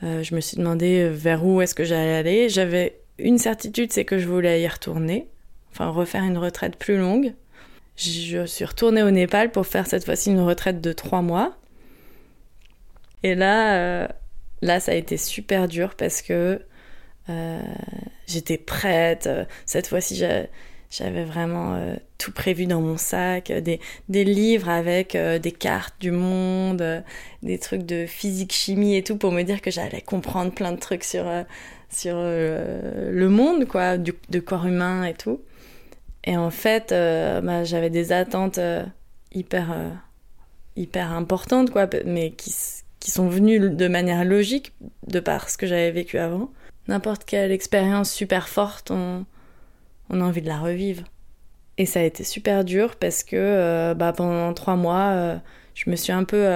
je 0.02 0.36
me 0.36 0.42
suis 0.42 0.58
demandé 0.58 1.08
vers 1.08 1.46
où 1.46 1.62
est-ce 1.62 1.74
que 1.74 1.86
j'allais 1.86 2.16
aller. 2.16 2.50
J'avais 2.50 3.00
une 3.18 3.38
certitude, 3.38 3.94
c'est 3.94 4.04
que 4.04 4.20
je 4.20 4.28
voulais 4.28 4.62
y 4.62 4.68
retourner, 4.68 5.30
enfin 5.72 5.88
refaire 5.88 6.24
une 6.24 6.38
retraite 6.38 6.76
plus 6.76 6.98
longue. 6.98 7.34
Je 7.98 8.46
suis 8.46 8.66
retournée 8.66 9.04
au 9.04 9.12
Népal 9.12 9.52
pour 9.52 9.66
faire 9.66 9.88
cette 9.88 10.04
fois-ci 10.04 10.32
une 10.32 10.42
retraite 10.42 10.82
de 10.82 10.92
trois 10.92 11.22
mois. 11.22 11.56
Et 13.24 13.36
là, 13.36 13.76
euh, 13.76 14.08
là, 14.62 14.80
ça 14.80 14.92
a 14.92 14.96
été 14.96 15.18
super 15.18 15.68
dur 15.68 15.96
parce 15.96 16.22
que 16.22 16.62
euh, 17.30 17.62
j'étais 18.28 18.58
prête. 18.58 19.30
Cette 19.66 19.88
fois-ci, 19.88 20.22
j'avais 20.92 21.24
vraiment 21.24 21.76
euh, 21.76 21.96
tout 22.18 22.34
prévu 22.34 22.66
dans 22.66 22.82
mon 22.82 22.98
sac, 22.98 23.52
des, 23.52 23.80
des 24.10 24.26
livres 24.26 24.70
avec 24.70 25.16
des 25.16 25.52
cartes 25.54 25.96
du 26.02 26.12
monde, 26.12 27.04
des 27.44 27.60
trucs 27.60 27.84
de 27.84 28.06
physique, 28.06 28.52
chimie 28.52 28.98
et 28.98 29.04
tout 29.04 29.18
pour 29.18 29.32
me 29.32 29.44
dire 29.44 29.62
que 29.62 29.72
j'allais 29.72 30.02
comprendre 30.02 30.52
plein 30.52 30.74
de 30.74 30.80
trucs 30.80 31.06
sur, 31.06 31.26
sur 31.90 32.18
le 32.18 33.28
monde, 33.30 33.66
quoi, 33.66 33.98
du, 33.98 34.14
de 34.30 34.40
corps 34.40 34.66
humain 34.66 35.06
et 35.06 35.14
tout. 35.14 35.40
Et 36.26 36.38
en 36.38 36.50
fait, 36.50 36.92
euh, 36.92 37.40
bah, 37.42 37.64
j'avais 37.64 37.90
des 37.90 38.12
attentes 38.12 38.58
euh, 38.58 38.84
hyper, 39.32 39.72
euh, 39.72 39.90
hyper 40.76 41.12
importantes, 41.12 41.70
quoi, 41.70 41.88
mais 42.06 42.32
qui, 42.32 42.54
qui 43.00 43.12
sont 43.12 43.30
venues 43.30 43.70
de 43.70 43.88
manière 43.88 44.26
logique 44.26 44.74
de 45.08 45.20
par 45.20 45.50
ce 45.50 45.58
que 45.58 45.68
j'avais 45.68 45.92
vécu 45.92 46.18
avant. 46.18 46.50
N'importe 46.88 47.26
quelle 47.26 47.52
expérience 47.52 48.12
super 48.12 48.50
forte, 48.50 48.90
on, 48.92 49.26
on, 50.10 50.22
a 50.22 50.24
envie 50.24 50.42
de 50.42 50.48
la 50.48 50.58
revivre. 50.58 51.04
Et 51.78 51.86
ça 51.86 52.00
a 52.00 52.04
été 52.04 52.24
super 52.24 52.64
dur 52.64 52.96
parce 52.96 53.24
que 53.24 53.94
bah, 53.94 54.14
pendant 54.14 54.54
trois 54.54 54.76
mois, 54.76 55.36
je 55.74 55.90
me 55.90 55.96
suis 55.98 56.14
un 56.14 56.24
peu 56.24 56.48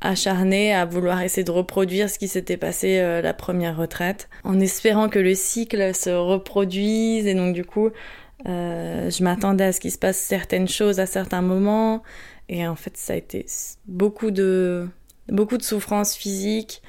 acharnée 0.00 0.74
à 0.74 0.84
vouloir 0.84 1.20
essayer 1.20 1.44
de 1.44 1.50
reproduire 1.52 2.10
ce 2.10 2.18
qui 2.18 2.26
s'était 2.26 2.56
passé 2.56 3.20
la 3.22 3.34
première 3.34 3.76
retraite, 3.76 4.28
en 4.42 4.58
espérant 4.58 5.08
que 5.08 5.20
le 5.20 5.36
cycle 5.36 5.94
se 5.94 6.10
reproduise. 6.10 7.26
Et 7.26 7.34
donc 7.34 7.54
du 7.54 7.64
coup, 7.64 7.90
euh, 8.46 9.10
je 9.10 9.22
m'attendais 9.22 9.64
à 9.64 9.72
ce 9.72 9.80
qu'il 9.80 9.92
se 9.92 9.98
passe 9.98 10.18
certaines 10.18 10.68
choses 10.68 11.00
à 11.00 11.06
certains 11.06 11.42
moments. 11.42 12.02
Et 12.48 12.66
en 12.66 12.76
fait, 12.76 12.96
ça 12.96 13.12
a 13.12 13.16
été 13.16 13.46
beaucoup 13.86 14.30
de, 14.30 14.88
beaucoup 15.28 15.56
de 15.56 15.62
souffrance 15.62 16.14
physique, 16.14 16.82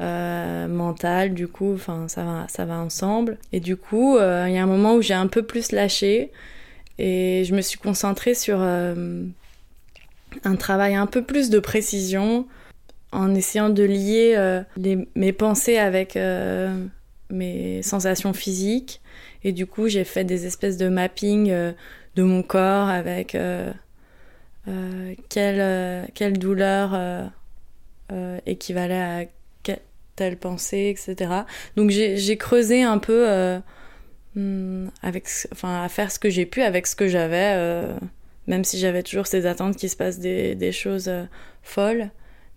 euh, 0.00 0.68
mentale, 0.68 1.32
du 1.32 1.48
coup, 1.48 1.74
enfin, 1.74 2.06
ça 2.08 2.24
va, 2.24 2.46
ça 2.48 2.64
va 2.64 2.74
ensemble. 2.78 3.38
Et 3.52 3.60
du 3.60 3.76
coup, 3.76 4.16
euh, 4.16 4.44
il 4.48 4.54
y 4.54 4.58
a 4.58 4.62
un 4.62 4.66
moment 4.66 4.94
où 4.94 5.02
j'ai 5.02 5.14
un 5.14 5.26
peu 5.26 5.42
plus 5.42 5.72
lâché 5.72 6.30
et 6.98 7.44
je 7.44 7.54
me 7.54 7.60
suis 7.62 7.78
concentrée 7.78 8.34
sur 8.34 8.58
euh, 8.60 9.24
un 10.44 10.56
travail 10.56 10.94
un 10.94 11.06
peu 11.06 11.22
plus 11.22 11.50
de 11.50 11.58
précision 11.58 12.46
en 13.12 13.34
essayant 13.34 13.70
de 13.70 13.84
lier 13.84 14.62
mes 15.14 15.32
pensées 15.32 15.78
avec 15.78 16.18
mes 17.30 17.82
sensations 17.82 18.32
physiques 18.32 19.00
et 19.46 19.52
du 19.52 19.64
coup, 19.64 19.86
j'ai 19.86 20.02
fait 20.02 20.24
des 20.24 20.44
espèces 20.44 20.76
de 20.76 20.88
mapping 20.88 21.50
euh, 21.50 21.72
de 22.16 22.24
mon 22.24 22.42
corps 22.42 22.88
avec 22.88 23.36
euh, 23.36 23.72
euh, 24.66 25.14
quelle, 25.28 26.10
quelle 26.14 26.36
douleur 26.36 27.30
équivalait 28.44 29.00
à 29.00 29.24
telle 30.16 30.36
pensée, 30.36 30.88
etc. 30.96 31.30
Donc 31.76 31.90
j'ai 31.90 32.36
creusé 32.38 32.82
un 32.82 32.98
peu 32.98 33.60
hmm, 34.34 34.88
avec, 35.02 35.28
enfin, 35.52 35.84
à 35.84 35.88
faire 35.88 36.10
ce 36.10 36.18
que 36.18 36.28
j'ai 36.28 36.46
pu 36.46 36.62
avec 36.62 36.88
ce 36.88 36.96
que 36.96 37.06
j'avais, 37.06 37.86
même 38.48 38.64
si 38.64 38.80
j'avais 38.80 39.04
toujours 39.04 39.28
ces 39.28 39.46
attentes 39.46 39.76
qu'il 39.76 39.90
se 39.90 39.96
passe 39.96 40.18
des, 40.18 40.56
des 40.56 40.72
choses 40.72 41.08
folles. 41.62 42.10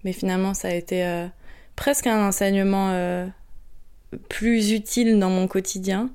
Mais 0.04 0.14
finalement, 0.14 0.56
ça 0.56 0.70
a 0.70 0.74
été 0.74 1.28
presque 1.76 2.08
un 2.08 2.26
enseignement 2.26 3.30
plus 4.30 4.72
utile 4.72 5.20
dans 5.20 5.30
mon 5.30 5.48
quotidien 5.48 6.10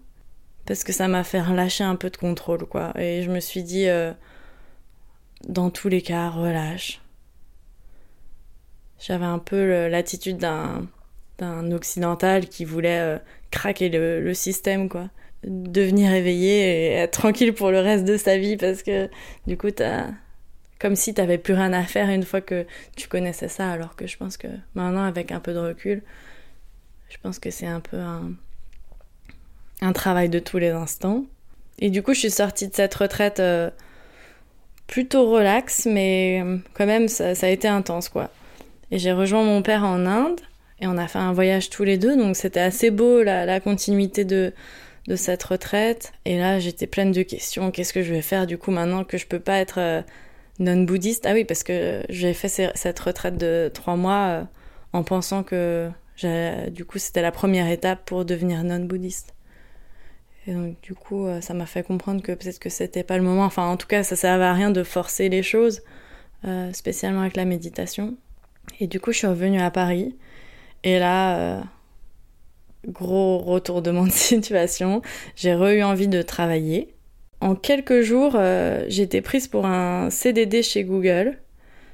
parce 0.66 0.84
que 0.84 0.92
ça 0.92 1.08
m'a 1.08 1.24
fait 1.24 1.42
relâcher 1.42 1.84
un 1.84 1.96
peu 1.96 2.10
de 2.10 2.16
contrôle, 2.16 2.64
quoi. 2.66 2.92
Et 2.98 3.22
je 3.22 3.30
me 3.30 3.40
suis 3.40 3.62
dit, 3.62 3.86
euh, 3.86 4.12
dans 5.46 5.70
tous 5.70 5.88
les 5.88 6.00
cas, 6.00 6.30
relâche. 6.30 7.00
J'avais 8.98 9.26
un 9.26 9.38
peu 9.38 9.88
l'attitude 9.88 10.38
d'un 10.38 10.86
d'un 11.38 11.72
occidental 11.72 12.48
qui 12.48 12.64
voulait 12.64 13.00
euh, 13.00 13.18
craquer 13.50 13.88
le, 13.88 14.34
système, 14.34 14.88
quoi. 14.88 15.10
Devenir 15.44 16.12
éveillé 16.12 16.92
et 16.92 16.92
être 16.92 17.18
tranquille 17.20 17.52
pour 17.52 17.70
le 17.70 17.80
reste 17.80 18.04
de 18.04 18.16
sa 18.16 18.38
vie 18.38 18.56
parce 18.56 18.82
que 18.82 19.10
du 19.46 19.56
coup, 19.56 19.70
t'as 19.70 20.06
comme 20.78 20.96
si 20.96 21.14
t'avais 21.14 21.38
plus 21.38 21.54
rien 21.54 21.72
à 21.72 21.82
faire 21.84 22.08
une 22.08 22.24
fois 22.24 22.40
que 22.40 22.66
tu 22.96 23.08
connaissais 23.08 23.48
ça, 23.48 23.70
alors 23.70 23.96
que 23.96 24.06
je 24.06 24.16
pense 24.16 24.36
que 24.36 24.48
maintenant, 24.74 25.04
avec 25.04 25.32
un 25.32 25.40
peu 25.40 25.52
de 25.52 25.58
recul, 25.58 26.02
je 27.14 27.18
pense 27.22 27.38
que 27.38 27.50
c'est 27.50 27.66
un 27.66 27.80
peu 27.80 27.98
un, 29.80 29.92
travail 29.92 30.28
de 30.28 30.38
tous 30.40 30.58
les 30.58 30.70
instants. 30.70 31.24
Et 31.78 31.90
du 31.90 32.02
coup, 32.02 32.12
je 32.12 32.20
suis 32.20 32.30
sortie 32.30 32.68
de 32.68 32.74
cette 32.74 32.94
retraite 32.94 33.38
euh, 33.38 33.70
plutôt 34.86 35.30
relax, 35.30 35.86
mais 35.86 36.42
euh, 36.44 36.58
quand 36.74 36.86
même, 36.86 37.08
ça, 37.08 37.30
a 37.40 37.48
été 37.48 37.68
intense, 37.68 38.08
quoi. 38.08 38.30
Et 38.90 38.98
j'ai 38.98 39.12
rejoint 39.12 39.44
mon 39.44 39.62
père 39.62 39.84
en 39.84 40.06
Inde, 40.06 40.40
et 40.80 40.86
on 40.86 40.98
a 40.98 41.06
fait 41.06 41.18
un 41.18 41.32
voyage 41.32 41.70
tous 41.70 41.84
les 41.84 41.98
deux, 41.98 42.16
donc 42.16 42.34
c'était 42.36 42.60
assez 42.60 42.90
beau, 42.90 43.22
la, 43.22 43.60
continuité 43.60 44.24
de, 44.24 44.52
de 45.06 45.16
cette 45.16 45.42
retraite. 45.44 46.12
Et 46.24 46.38
là, 46.38 46.58
j'étais 46.58 46.86
pleine 46.86 47.12
de 47.12 47.22
questions. 47.22 47.70
Qu'est-ce 47.70 47.92
que 47.92 48.02
je 48.02 48.12
vais 48.12 48.22
faire, 48.22 48.46
du 48.46 48.58
coup, 48.58 48.72
maintenant 48.72 49.04
que 49.04 49.18
je 49.18 49.26
peux 49.26 49.40
pas 49.40 49.58
être 49.58 49.78
euh, 49.78 50.02
non-bouddhiste? 50.58 51.26
Ah 51.26 51.32
oui, 51.34 51.44
parce 51.44 51.62
que 51.62 52.02
j'ai 52.08 52.34
fait 52.34 52.48
cette 52.48 52.98
retraite 52.98 53.36
de 53.36 53.70
trois 53.72 53.96
mois 53.96 54.48
en 54.92 55.02
pensant 55.04 55.42
que, 55.42 55.90
du 56.22 56.84
coup, 56.84 56.98
c'était 56.98 57.22
la 57.22 57.32
première 57.32 57.68
étape 57.68 58.04
pour 58.04 58.24
devenir 58.24 58.62
non-bouddhiste. 58.64 59.34
Et 60.46 60.52
donc, 60.52 60.80
du 60.82 60.94
coup, 60.94 61.26
euh, 61.26 61.40
ça 61.40 61.54
m'a 61.54 61.66
fait 61.66 61.82
comprendre 61.82 62.22
que 62.22 62.32
peut-être 62.32 62.58
que 62.58 62.68
c'était 62.68 63.02
pas 63.02 63.16
le 63.16 63.24
moment. 63.24 63.44
Enfin, 63.44 63.66
en 63.66 63.76
tout 63.76 63.86
cas, 63.86 64.02
ça 64.02 64.16
servait 64.16 64.44
à 64.44 64.52
rien 64.52 64.70
de 64.70 64.82
forcer 64.82 65.28
les 65.28 65.42
choses, 65.42 65.82
euh, 66.44 66.72
spécialement 66.72 67.22
avec 67.22 67.36
la 67.36 67.44
méditation. 67.44 68.16
Et 68.80 68.86
du 68.86 69.00
coup, 69.00 69.12
je 69.12 69.18
suis 69.18 69.26
revenue 69.26 69.60
à 69.60 69.70
Paris. 69.70 70.16
Et 70.82 70.98
là, 70.98 71.38
euh, 71.38 71.60
gros 72.86 73.38
retournement 73.38 74.04
de 74.04 74.10
situation. 74.12 75.00
J'ai 75.34 75.54
re 75.54 75.68
eu 75.68 75.82
envie 75.82 76.08
de 76.08 76.20
travailler. 76.20 76.94
En 77.40 77.54
quelques 77.54 78.00
jours, 78.00 78.38
j'étais 78.88 79.20
prise 79.20 79.48
pour 79.48 79.66
un 79.66 80.08
CDD 80.08 80.62
chez 80.62 80.82
Google. 80.82 81.38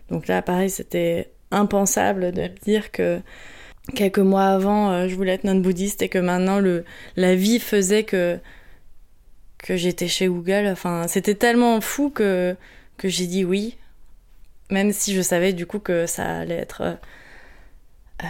Donc 0.08 0.28
là, 0.28 0.42
pareil, 0.42 0.70
c'était 0.70 1.32
impensable 1.50 2.30
de 2.30 2.46
dire 2.62 2.92
que 2.92 3.20
quelques 3.94 4.18
mois 4.18 4.46
avant, 4.46 4.90
euh, 4.90 5.08
je 5.08 5.14
voulais 5.14 5.32
être 5.32 5.44
non-bouddhiste 5.44 6.02
et 6.02 6.08
que 6.08 6.18
maintenant, 6.18 6.60
le, 6.60 6.84
la 7.16 7.34
vie 7.34 7.58
faisait 7.58 8.04
que, 8.04 8.38
que 9.58 9.76
j'étais 9.76 10.08
chez 10.08 10.28
Google. 10.28 10.66
Enfin, 10.66 11.06
c'était 11.08 11.34
tellement 11.34 11.80
fou 11.80 12.10
que, 12.10 12.56
que 12.96 13.08
j'ai 13.08 13.26
dit 13.26 13.44
oui. 13.44 13.76
Même 14.70 14.92
si 14.92 15.14
je 15.14 15.22
savais 15.22 15.52
du 15.52 15.66
coup 15.66 15.80
que 15.80 16.06
ça 16.06 16.40
allait 16.40 16.54
être 16.54 16.82
euh, 18.22 18.24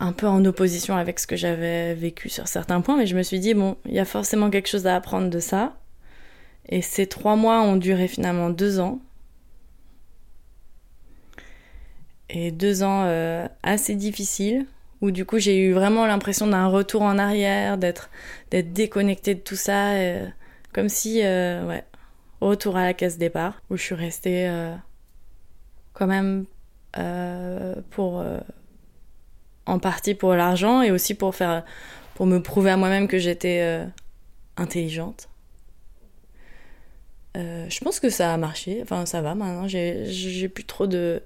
un 0.00 0.12
peu 0.12 0.26
en 0.26 0.44
opposition 0.44 0.96
avec 0.96 1.20
ce 1.20 1.26
que 1.26 1.36
j'avais 1.36 1.94
vécu 1.94 2.28
sur 2.28 2.48
certains 2.48 2.80
points. 2.80 2.96
Mais 2.96 3.06
je 3.06 3.16
me 3.16 3.22
suis 3.22 3.38
dit, 3.38 3.54
bon, 3.54 3.76
il 3.84 3.94
y 3.94 4.00
a 4.00 4.04
forcément 4.04 4.50
quelque 4.50 4.68
chose 4.68 4.86
à 4.86 4.96
apprendre 4.96 5.30
de 5.30 5.38
ça. 5.38 5.76
Et 6.68 6.82
ces 6.82 7.06
trois 7.06 7.36
mois 7.36 7.62
ont 7.62 7.76
duré 7.76 8.08
finalement 8.08 8.50
deux 8.50 8.80
ans. 8.80 9.00
Et 12.28 12.50
deux 12.50 12.82
ans 12.82 13.04
euh, 13.04 13.46
assez 13.62 13.94
difficiles 13.94 14.66
où 15.00 15.10
du 15.10 15.24
coup 15.24 15.38
j'ai 15.38 15.58
eu 15.58 15.72
vraiment 15.72 16.06
l'impression 16.06 16.46
d'un 16.46 16.66
retour 16.66 17.02
en 17.02 17.18
arrière, 17.18 17.78
d'être 17.78 18.10
d'être 18.50 18.72
déconnectée 18.72 19.34
de 19.34 19.40
tout 19.40 19.56
ça, 19.56 19.92
comme 20.72 20.88
si 20.88 21.20
ouais, 21.20 21.84
retour 22.40 22.76
à 22.76 22.84
la 22.84 22.94
case 22.94 23.18
départ 23.18 23.62
où 23.70 23.76
je 23.76 23.82
suis 23.82 23.94
restée 23.94 24.50
quand 25.92 26.06
même 26.06 26.46
pour 27.90 28.24
en 29.66 29.78
partie 29.78 30.14
pour 30.14 30.34
l'argent 30.34 30.82
et 30.82 30.90
aussi 30.90 31.14
pour 31.14 31.34
faire 31.34 31.64
pour 32.14 32.26
me 32.26 32.40
prouver 32.40 32.70
à 32.70 32.76
moi-même 32.76 33.08
que 33.08 33.18
j'étais 33.18 33.86
intelligente. 34.56 35.28
Euh, 37.36 37.66
je 37.68 37.80
pense 37.80 38.00
que 38.00 38.08
ça 38.08 38.32
a 38.32 38.36
marché. 38.36 38.80
Enfin, 38.82 39.06
ça 39.06 39.20
va 39.20 39.34
maintenant. 39.34 39.68
J'ai 39.68 40.48
plus 40.48 40.64
trop 40.64 40.86
de, 40.86 41.22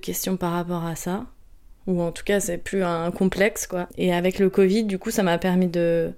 questions 0.00 0.36
par 0.36 0.52
rapport 0.52 0.84
à 0.84 0.96
ça. 0.96 1.26
Ou 1.86 2.02
en 2.02 2.12
tout 2.12 2.24
cas, 2.24 2.40
c'est 2.40 2.58
plus 2.58 2.82
un 2.82 3.10
complexe, 3.10 3.66
quoi. 3.66 3.88
Et 3.96 4.12
avec 4.12 4.38
le 4.38 4.50
Covid, 4.50 4.84
du 4.84 4.98
coup, 4.98 5.10
ça 5.10 5.22
m'a 5.22 5.38
permis 5.38 5.68
de, 5.68 6.10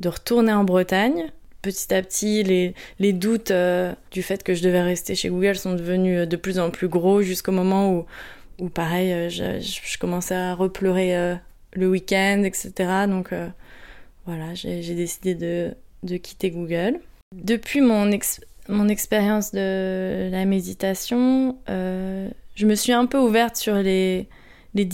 de 0.00 0.08
retourner 0.08 0.52
en 0.52 0.64
Bretagne. 0.64 1.26
Petit 1.62 1.92
à 1.92 2.02
petit, 2.02 2.42
les, 2.42 2.74
les 2.98 3.12
doutes 3.12 3.50
euh, 3.50 3.92
du 4.12 4.22
fait 4.22 4.42
que 4.42 4.54
je 4.54 4.62
devais 4.62 4.80
rester 4.80 5.14
chez 5.14 5.28
Google 5.28 5.56
sont 5.56 5.74
devenus 5.74 6.26
de 6.26 6.36
plus 6.36 6.58
en 6.58 6.70
plus 6.70 6.88
gros 6.88 7.20
jusqu'au 7.20 7.52
moment 7.52 7.92
où, 7.92 8.06
où 8.58 8.68
pareil, 8.68 9.12
euh, 9.12 9.28
je, 9.28 9.60
je, 9.60 9.98
commençais 9.98 10.34
à 10.34 10.54
repleurer 10.54 11.36
le 11.72 11.88
week-end, 11.88 12.44
etc. 12.44 12.72
Donc 13.06 13.34
voilà, 14.26 14.54
j'ai 14.54 14.94
décidé 14.94 15.34
de, 15.34 15.74
de 16.02 16.16
quitter 16.16 16.50
Google. 16.50 17.00
Depuis 17.34 17.80
mon, 17.80 18.10
ex 18.10 18.40
mon 18.68 18.88
expérience 18.88 19.52
de 19.52 20.28
la 20.30 20.44
méditation, 20.44 21.58
euh, 21.68 22.28
je 22.54 22.66
me 22.66 22.74
suis 22.74 22.92
un 22.92 23.06
peu 23.06 23.18
ouverte 23.18 23.56
sur 23.56 23.74
les, 23.74 24.28
les, 24.74 24.88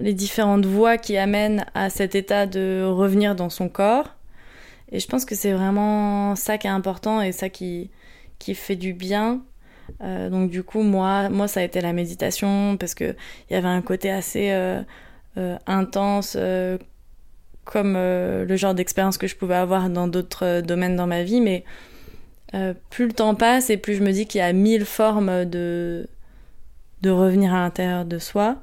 les 0.00 0.14
différentes 0.14 0.66
voies 0.66 0.98
qui 0.98 1.16
amènent 1.16 1.64
à 1.74 1.90
cet 1.90 2.14
état 2.14 2.46
de 2.46 2.84
revenir 2.84 3.34
dans 3.34 3.50
son 3.50 3.68
corps. 3.68 4.14
Et 4.92 5.00
je 5.00 5.08
pense 5.08 5.24
que 5.24 5.34
c'est 5.34 5.52
vraiment 5.52 6.36
ça 6.36 6.58
qui 6.58 6.66
est 6.66 6.70
important 6.70 7.20
et 7.20 7.32
ça 7.32 7.48
qui, 7.48 7.90
qui 8.38 8.54
fait 8.54 8.76
du 8.76 8.92
bien. 8.92 9.42
Euh, 10.02 10.30
donc 10.30 10.50
du 10.50 10.62
coup, 10.62 10.82
moi, 10.82 11.28
moi, 11.28 11.48
ça 11.48 11.60
a 11.60 11.62
été 11.62 11.80
la 11.80 11.92
méditation 11.92 12.76
parce 12.76 12.94
qu'il 12.94 13.16
y 13.50 13.54
avait 13.54 13.68
un 13.68 13.82
côté 13.82 14.10
assez 14.10 14.50
euh, 14.52 14.82
intense 15.66 16.36
comme 17.64 17.94
le 17.94 18.56
genre 18.56 18.74
d'expérience 18.74 19.16
que 19.16 19.26
je 19.26 19.36
pouvais 19.36 19.54
avoir 19.54 19.88
dans 19.88 20.06
d'autres 20.06 20.60
domaines 20.60 20.96
dans 20.96 21.06
ma 21.06 21.22
vie, 21.22 21.40
mais 21.40 21.64
euh, 22.54 22.72
plus 22.90 23.06
le 23.06 23.12
temps 23.12 23.34
passe 23.34 23.68
et 23.70 23.76
plus 23.76 23.94
je 23.96 24.02
me 24.02 24.12
dis 24.12 24.26
qu'il 24.26 24.38
y 24.38 24.42
a 24.42 24.52
mille 24.52 24.84
formes 24.84 25.44
de, 25.44 26.06
de 27.04 27.10
revenir 27.10 27.52
à 27.54 27.60
l'intérieur 27.60 28.06
de 28.06 28.18
soi. 28.18 28.56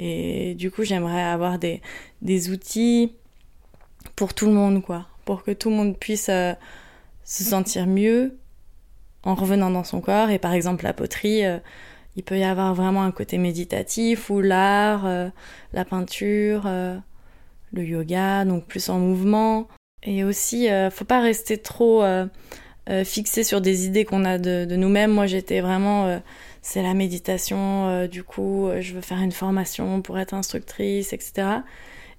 Et 0.00 0.54
du 0.56 0.72
coup, 0.72 0.82
j'aimerais 0.82 1.22
avoir 1.22 1.60
des, 1.60 1.80
des 2.22 2.50
outils 2.50 3.12
pour 4.16 4.34
tout 4.34 4.46
le 4.46 4.52
monde, 4.52 4.82
quoi. 4.82 5.06
Pour 5.24 5.44
que 5.44 5.52
tout 5.52 5.70
le 5.70 5.76
monde 5.76 5.96
puisse 5.96 6.28
euh, 6.28 6.52
se 7.22 7.44
sentir 7.44 7.86
mieux 7.86 8.36
en 9.22 9.36
revenant 9.36 9.70
dans 9.70 9.84
son 9.84 10.00
corps. 10.00 10.30
Et 10.30 10.40
par 10.40 10.52
exemple, 10.52 10.82
la 10.82 10.92
poterie, 10.92 11.46
euh, 11.46 11.58
il 12.16 12.24
peut 12.24 12.36
y 12.36 12.42
avoir 12.42 12.74
vraiment 12.74 13.04
un 13.04 13.12
côté 13.12 13.38
méditatif 13.38 14.28
ou 14.28 14.40
l'art, 14.40 15.08
la 15.72 15.84
peinture, 15.84 16.68
le 17.72 17.84
yoga, 17.84 18.44
donc 18.44 18.66
plus 18.66 18.88
en 18.88 19.00
mouvement. 19.00 19.66
Et 20.04 20.22
aussi, 20.22 20.68
faut 20.92 21.04
pas 21.04 21.20
rester 21.20 21.58
trop 21.58 22.04
euh, 22.90 23.02
fixé 23.02 23.44
sur 23.44 23.62
des 23.62 23.86
idées 23.86 24.04
qu'on 24.04 24.26
a 24.26 24.36
de, 24.38 24.76
nous-mêmes. 24.76 25.10
Moi, 25.10 25.26
j'étais 25.26 25.60
vraiment, 25.60 26.06
euh, 26.06 26.18
c'est 26.64 26.82
la 26.82 26.94
méditation, 26.94 27.88
euh, 27.88 28.06
du 28.08 28.24
coup, 28.24 28.70
je 28.80 28.94
veux 28.94 29.02
faire 29.02 29.20
une 29.20 29.32
formation 29.32 30.00
pour 30.00 30.18
être 30.18 30.32
instructrice, 30.32 31.12
etc. 31.12 31.58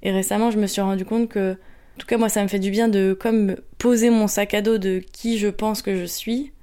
Et 0.04 0.12
récemment, 0.12 0.52
je 0.52 0.60
me 0.60 0.68
suis 0.68 0.82
rendu 0.82 1.04
compte 1.04 1.30
que, 1.30 1.54
en 1.54 1.98
tout 1.98 2.06
cas, 2.06 2.18
moi, 2.18 2.30
ça 2.30 2.44
me 2.44 2.48
fait 2.48 2.60
du 2.60 2.70
bien 2.70 2.88
de 2.88 3.18
comme 3.20 3.56
poser 3.80 4.12
mon 4.12 4.28
sac 4.28 4.54
à 4.54 4.62
dos 4.62 4.78
de 4.78 5.00
qui 5.12 5.40
je 5.40 5.48
pense 5.48 5.82
que 5.82 5.96
je 5.98 6.06
suis 6.06 6.54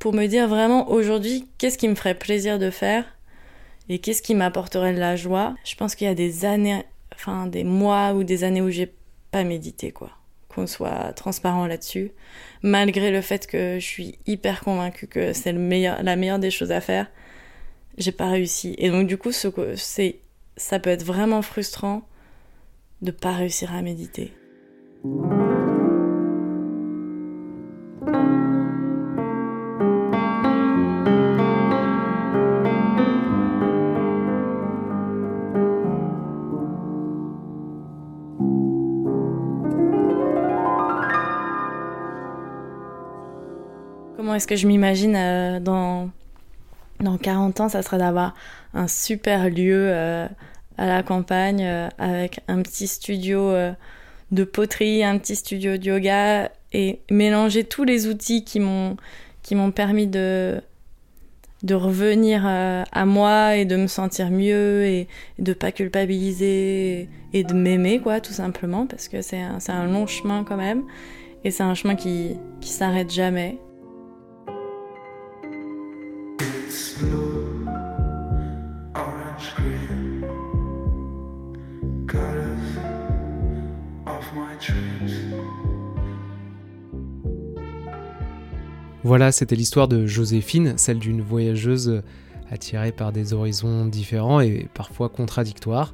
pour 0.00 0.12
me 0.12 0.26
dire 0.26 0.48
vraiment 0.48 0.90
aujourd'hui 0.90 1.46
qu'est-ce 1.56 1.78
qui 1.78 1.86
me 1.86 1.94
ferait 1.94 2.18
plaisir 2.18 2.58
de 2.58 2.70
faire 2.70 3.04
et 3.88 4.00
qu'est-ce 4.00 4.20
qui 4.20 4.34
m'apporterait 4.34 4.92
de 4.92 4.98
la 4.98 5.14
joie. 5.14 5.54
Je 5.64 5.76
pense 5.76 5.94
qu'il 5.94 6.08
y 6.08 6.10
a 6.10 6.16
des 6.16 6.44
années, 6.44 6.82
enfin 7.14 7.46
des 7.46 7.62
mois 7.62 8.12
ou 8.12 8.24
des 8.24 8.42
années 8.42 8.60
où 8.60 8.70
j'ai 8.70 8.92
pas 9.30 9.44
médité, 9.44 9.92
quoi 9.92 10.10
qu'on 10.52 10.66
soit 10.66 11.12
transparent 11.14 11.66
là-dessus, 11.66 12.12
malgré 12.62 13.10
le 13.10 13.20
fait 13.20 13.46
que 13.46 13.78
je 13.78 13.84
suis 13.84 14.18
hyper 14.26 14.60
convaincue 14.60 15.06
que 15.06 15.32
c'est 15.32 15.52
la 15.52 16.16
meilleure 16.16 16.38
des 16.38 16.50
choses 16.50 16.72
à 16.72 16.80
faire, 16.80 17.06
j'ai 17.98 18.12
pas 18.12 18.28
réussi. 18.28 18.74
Et 18.78 18.90
donc 18.90 19.06
du 19.06 19.18
coup, 19.18 19.32
ce, 19.32 19.48
c'est, 19.76 20.20
ça 20.56 20.78
peut 20.78 20.90
être 20.90 21.04
vraiment 21.04 21.42
frustrant 21.42 22.02
de 23.00 23.10
pas 23.10 23.32
réussir 23.32 23.74
à 23.74 23.82
méditer. 23.82 24.32
Est-ce 44.42 44.48
que 44.48 44.56
je 44.56 44.66
m'imagine 44.66 45.14
euh, 45.14 45.60
dans, 45.60 46.10
dans 46.98 47.16
40 47.16 47.60
ans 47.60 47.68
Ça 47.68 47.80
serait 47.82 47.98
d'avoir 47.98 48.34
un 48.74 48.88
super 48.88 49.48
lieu 49.48 49.86
euh, 49.88 50.26
à 50.78 50.86
la 50.86 51.04
campagne 51.04 51.62
euh, 51.62 51.88
avec 51.96 52.40
un 52.48 52.60
petit 52.62 52.88
studio 52.88 53.52
de 54.32 54.42
poterie, 54.42 55.04
un 55.04 55.16
petit 55.18 55.36
studio 55.36 55.76
de 55.76 55.84
yoga 55.84 56.50
et 56.72 56.98
mélanger 57.08 57.62
tous 57.62 57.84
les 57.84 58.08
outils 58.08 58.42
qui 58.42 58.58
m'ont 58.58 59.70
permis 59.70 60.08
de 60.08 60.60
de 61.62 61.76
revenir 61.76 62.44
à 62.44 63.06
moi 63.06 63.54
et 63.54 63.64
de 63.64 63.76
me 63.76 63.86
sentir 63.86 64.32
mieux 64.32 64.84
et, 64.84 65.06
de 65.38 65.52
pas 65.52 65.70
culpabiliser 65.70 67.08
et 67.32 67.44
de 67.44 67.54
m'aimer 67.54 68.00
quoi 68.00 68.20
tout 68.20 68.32
simplement 68.32 68.88
parce 68.88 69.06
que 69.06 69.22
c'est 69.22 69.40
un, 69.40 69.58
un 69.68 69.86
long 69.86 70.08
chemin 70.08 70.42
quand 70.42 70.56
même 70.56 70.82
et 71.44 71.52
c'est 71.52 71.62
un 71.62 71.74
chemin 71.74 71.94
qui 71.94 72.36
qui 72.60 72.70
s'arrête 72.70 73.12
jamais 73.12 73.60
Voilà, 89.04 89.32
c'était 89.32 89.56
l'histoire 89.56 89.88
de 89.88 90.06
Joséphine, 90.06 90.74
celle 90.78 90.98
d'une 90.98 91.20
voyageuse 91.20 92.02
attirée 92.50 92.92
par 92.92 93.12
des 93.12 93.32
horizons 93.32 93.86
différents 93.86 94.40
et 94.40 94.68
parfois 94.74 95.08
contradictoires. 95.08 95.92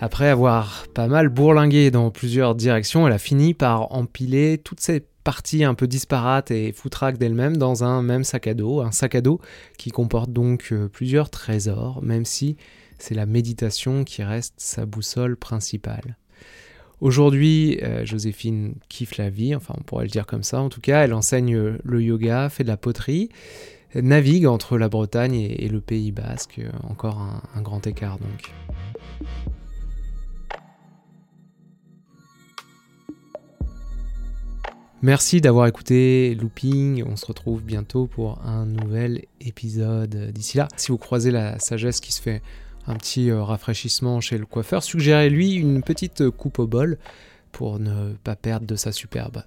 Après 0.00 0.28
avoir 0.28 0.86
pas 0.94 1.06
mal 1.06 1.28
bourlingué 1.28 1.90
dans 1.90 2.10
plusieurs 2.10 2.54
directions, 2.54 3.06
elle 3.06 3.12
a 3.12 3.18
fini 3.18 3.52
par 3.52 3.92
empiler 3.92 4.58
toutes 4.58 4.80
ces 4.80 5.04
parties 5.28 5.62
un 5.62 5.74
peu 5.74 5.86
disparates 5.86 6.50
et 6.50 6.72
foutraques 6.72 7.18
d'elle-même 7.18 7.58
dans 7.58 7.84
un 7.84 8.00
même 8.00 8.24
sac 8.24 8.46
à 8.46 8.54
dos, 8.54 8.80
un 8.80 8.92
sac 8.92 9.14
à 9.14 9.20
dos 9.20 9.42
qui 9.76 9.90
comporte 9.90 10.32
donc 10.32 10.68
euh, 10.72 10.88
plusieurs 10.88 11.28
trésors, 11.28 12.02
même 12.02 12.24
si 12.24 12.56
c'est 12.98 13.14
la 13.14 13.26
méditation 13.26 14.04
qui 14.04 14.22
reste 14.22 14.54
sa 14.56 14.86
boussole 14.86 15.36
principale. 15.36 16.16
Aujourd'hui, 17.02 17.78
euh, 17.82 18.06
Joséphine 18.06 18.76
kiffe 18.88 19.18
la 19.18 19.28
vie, 19.28 19.54
enfin 19.54 19.74
on 19.76 19.82
pourrait 19.82 20.06
le 20.06 20.10
dire 20.10 20.24
comme 20.24 20.42
ça 20.42 20.62
en 20.62 20.70
tout 20.70 20.80
cas, 20.80 21.04
elle 21.04 21.12
enseigne 21.12 21.54
euh, 21.54 21.78
le 21.84 22.02
yoga, 22.02 22.48
fait 22.48 22.64
de 22.64 22.68
la 22.68 22.78
poterie, 22.78 23.28
navigue 23.94 24.46
entre 24.46 24.78
la 24.78 24.88
Bretagne 24.88 25.34
et, 25.34 25.68
le 25.68 25.82
Pays 25.82 26.10
basque, 26.10 26.58
encore 26.84 27.20
un, 27.54 27.60
grand 27.60 27.86
écart 27.86 28.18
donc. 28.18 28.50
Merci 35.00 35.40
d'avoir 35.40 35.68
écouté 35.68 36.34
Looping. 36.34 37.04
On 37.04 37.14
se 37.14 37.24
retrouve 37.24 37.62
bientôt 37.62 38.08
pour 38.08 38.44
un 38.44 38.66
nouvel 38.66 39.26
épisode. 39.40 40.32
D'ici 40.32 40.56
là, 40.56 40.66
si 40.76 40.90
vous 40.90 40.98
croisez 40.98 41.30
la 41.30 41.60
sagesse 41.60 42.00
qui 42.00 42.12
se 42.12 42.20
fait 42.20 42.42
un 42.88 42.96
petit 42.96 43.30
euh, 43.30 43.44
rafraîchissement 43.44 44.20
chez 44.20 44.38
le 44.38 44.46
coiffeur, 44.46 44.82
suggérez-lui 44.82 45.54
une 45.54 45.82
petite 45.82 46.30
coupe 46.30 46.58
au 46.58 46.66
bol 46.66 46.98
pour 47.52 47.78
ne 47.78 48.14
pas 48.24 48.34
perdre 48.34 48.66
de 48.66 48.74
sa 48.74 48.90
superbe. 48.90 49.44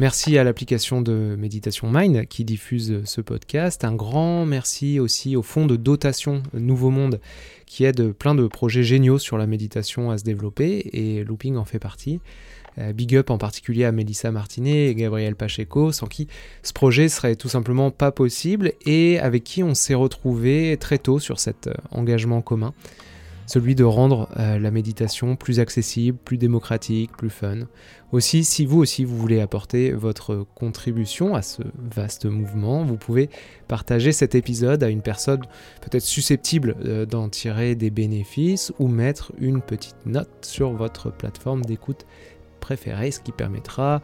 Merci 0.00 0.38
à 0.38 0.44
l'application 0.44 1.02
de 1.02 1.34
Méditation 1.36 1.90
Mind 1.90 2.28
qui 2.28 2.44
diffuse 2.44 3.00
ce 3.04 3.20
podcast. 3.20 3.82
Un 3.82 3.96
grand 3.96 4.46
merci 4.46 5.00
aussi 5.00 5.34
au 5.34 5.42
fonds 5.42 5.66
de 5.66 5.74
dotation 5.74 6.40
Nouveau 6.52 6.90
Monde 6.90 7.20
qui 7.66 7.82
aide 7.82 8.12
plein 8.12 8.36
de 8.36 8.46
projets 8.46 8.84
géniaux 8.84 9.18
sur 9.18 9.38
la 9.38 9.48
méditation 9.48 10.12
à 10.12 10.18
se 10.18 10.22
développer 10.22 10.88
et 10.92 11.24
Looping 11.24 11.56
en 11.56 11.64
fait 11.64 11.80
partie. 11.80 12.20
Euh, 12.78 12.92
big 12.92 13.16
up 13.16 13.28
en 13.30 13.38
particulier 13.38 13.86
à 13.86 13.90
Melissa 13.90 14.30
Martinet 14.30 14.86
et 14.86 14.94
Gabriel 14.94 15.34
Pacheco, 15.34 15.90
sans 15.90 16.06
qui 16.06 16.28
ce 16.62 16.72
projet 16.72 17.08
serait 17.08 17.34
tout 17.34 17.48
simplement 17.48 17.90
pas 17.90 18.12
possible 18.12 18.74
et 18.86 19.18
avec 19.18 19.42
qui 19.42 19.64
on 19.64 19.74
s'est 19.74 19.94
retrouvé 19.94 20.76
très 20.78 20.98
tôt 20.98 21.18
sur 21.18 21.40
cet 21.40 21.66
euh, 21.66 21.74
engagement 21.90 22.40
commun 22.40 22.72
celui 23.48 23.74
de 23.74 23.82
rendre 23.82 24.28
euh, 24.38 24.58
la 24.58 24.70
méditation 24.70 25.34
plus 25.34 25.58
accessible, 25.58 26.18
plus 26.22 26.36
démocratique, 26.36 27.16
plus 27.16 27.30
fun. 27.30 27.60
Aussi, 28.12 28.44
si 28.44 28.66
vous 28.66 28.78
aussi 28.78 29.04
vous 29.04 29.16
voulez 29.16 29.40
apporter 29.40 29.90
votre 29.92 30.46
contribution 30.54 31.34
à 31.34 31.40
ce 31.40 31.62
vaste 31.74 32.26
mouvement, 32.26 32.84
vous 32.84 32.98
pouvez 32.98 33.30
partager 33.66 34.12
cet 34.12 34.34
épisode 34.34 34.82
à 34.82 34.90
une 34.90 35.00
personne 35.00 35.40
peut-être 35.80 36.04
susceptible 36.04 36.76
euh, 36.84 37.06
d'en 37.06 37.30
tirer 37.30 37.74
des 37.74 37.90
bénéfices 37.90 38.70
ou 38.78 38.86
mettre 38.86 39.32
une 39.38 39.62
petite 39.62 40.04
note 40.04 40.28
sur 40.42 40.72
votre 40.72 41.10
plateforme 41.10 41.64
d'écoute 41.64 42.04
préférée, 42.60 43.10
ce 43.10 43.20
qui 43.20 43.32
permettra 43.32 44.02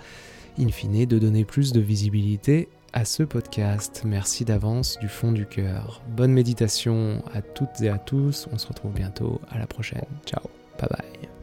in 0.59 0.69
fine 0.69 1.05
de 1.05 1.19
donner 1.19 1.45
plus 1.45 1.73
de 1.73 1.81
visibilité 1.81 2.69
à 2.95 3.05
ce 3.05 3.25
podcast. 3.25 4.03
Merci 4.07 4.45
d'avance 4.45 4.99
du 5.01 5.09
fond 5.09 5.33
du 5.33 5.47
cœur. 5.47 6.01
Bonne 6.09 6.33
méditation 6.33 7.23
à 7.35 7.43
toutes 7.43 7.81
et 7.83 7.91
à 7.91 7.99
tous. 7.99 8.49
On 8.53 8.57
se 8.59 8.69
retrouve 8.69 8.95
bientôt. 8.95 9.41
À 9.51 9.59
la 9.59 9.67
prochaine. 9.67 10.07
Ciao. 10.25 10.45
Bye 10.79 10.89
bye. 10.89 11.34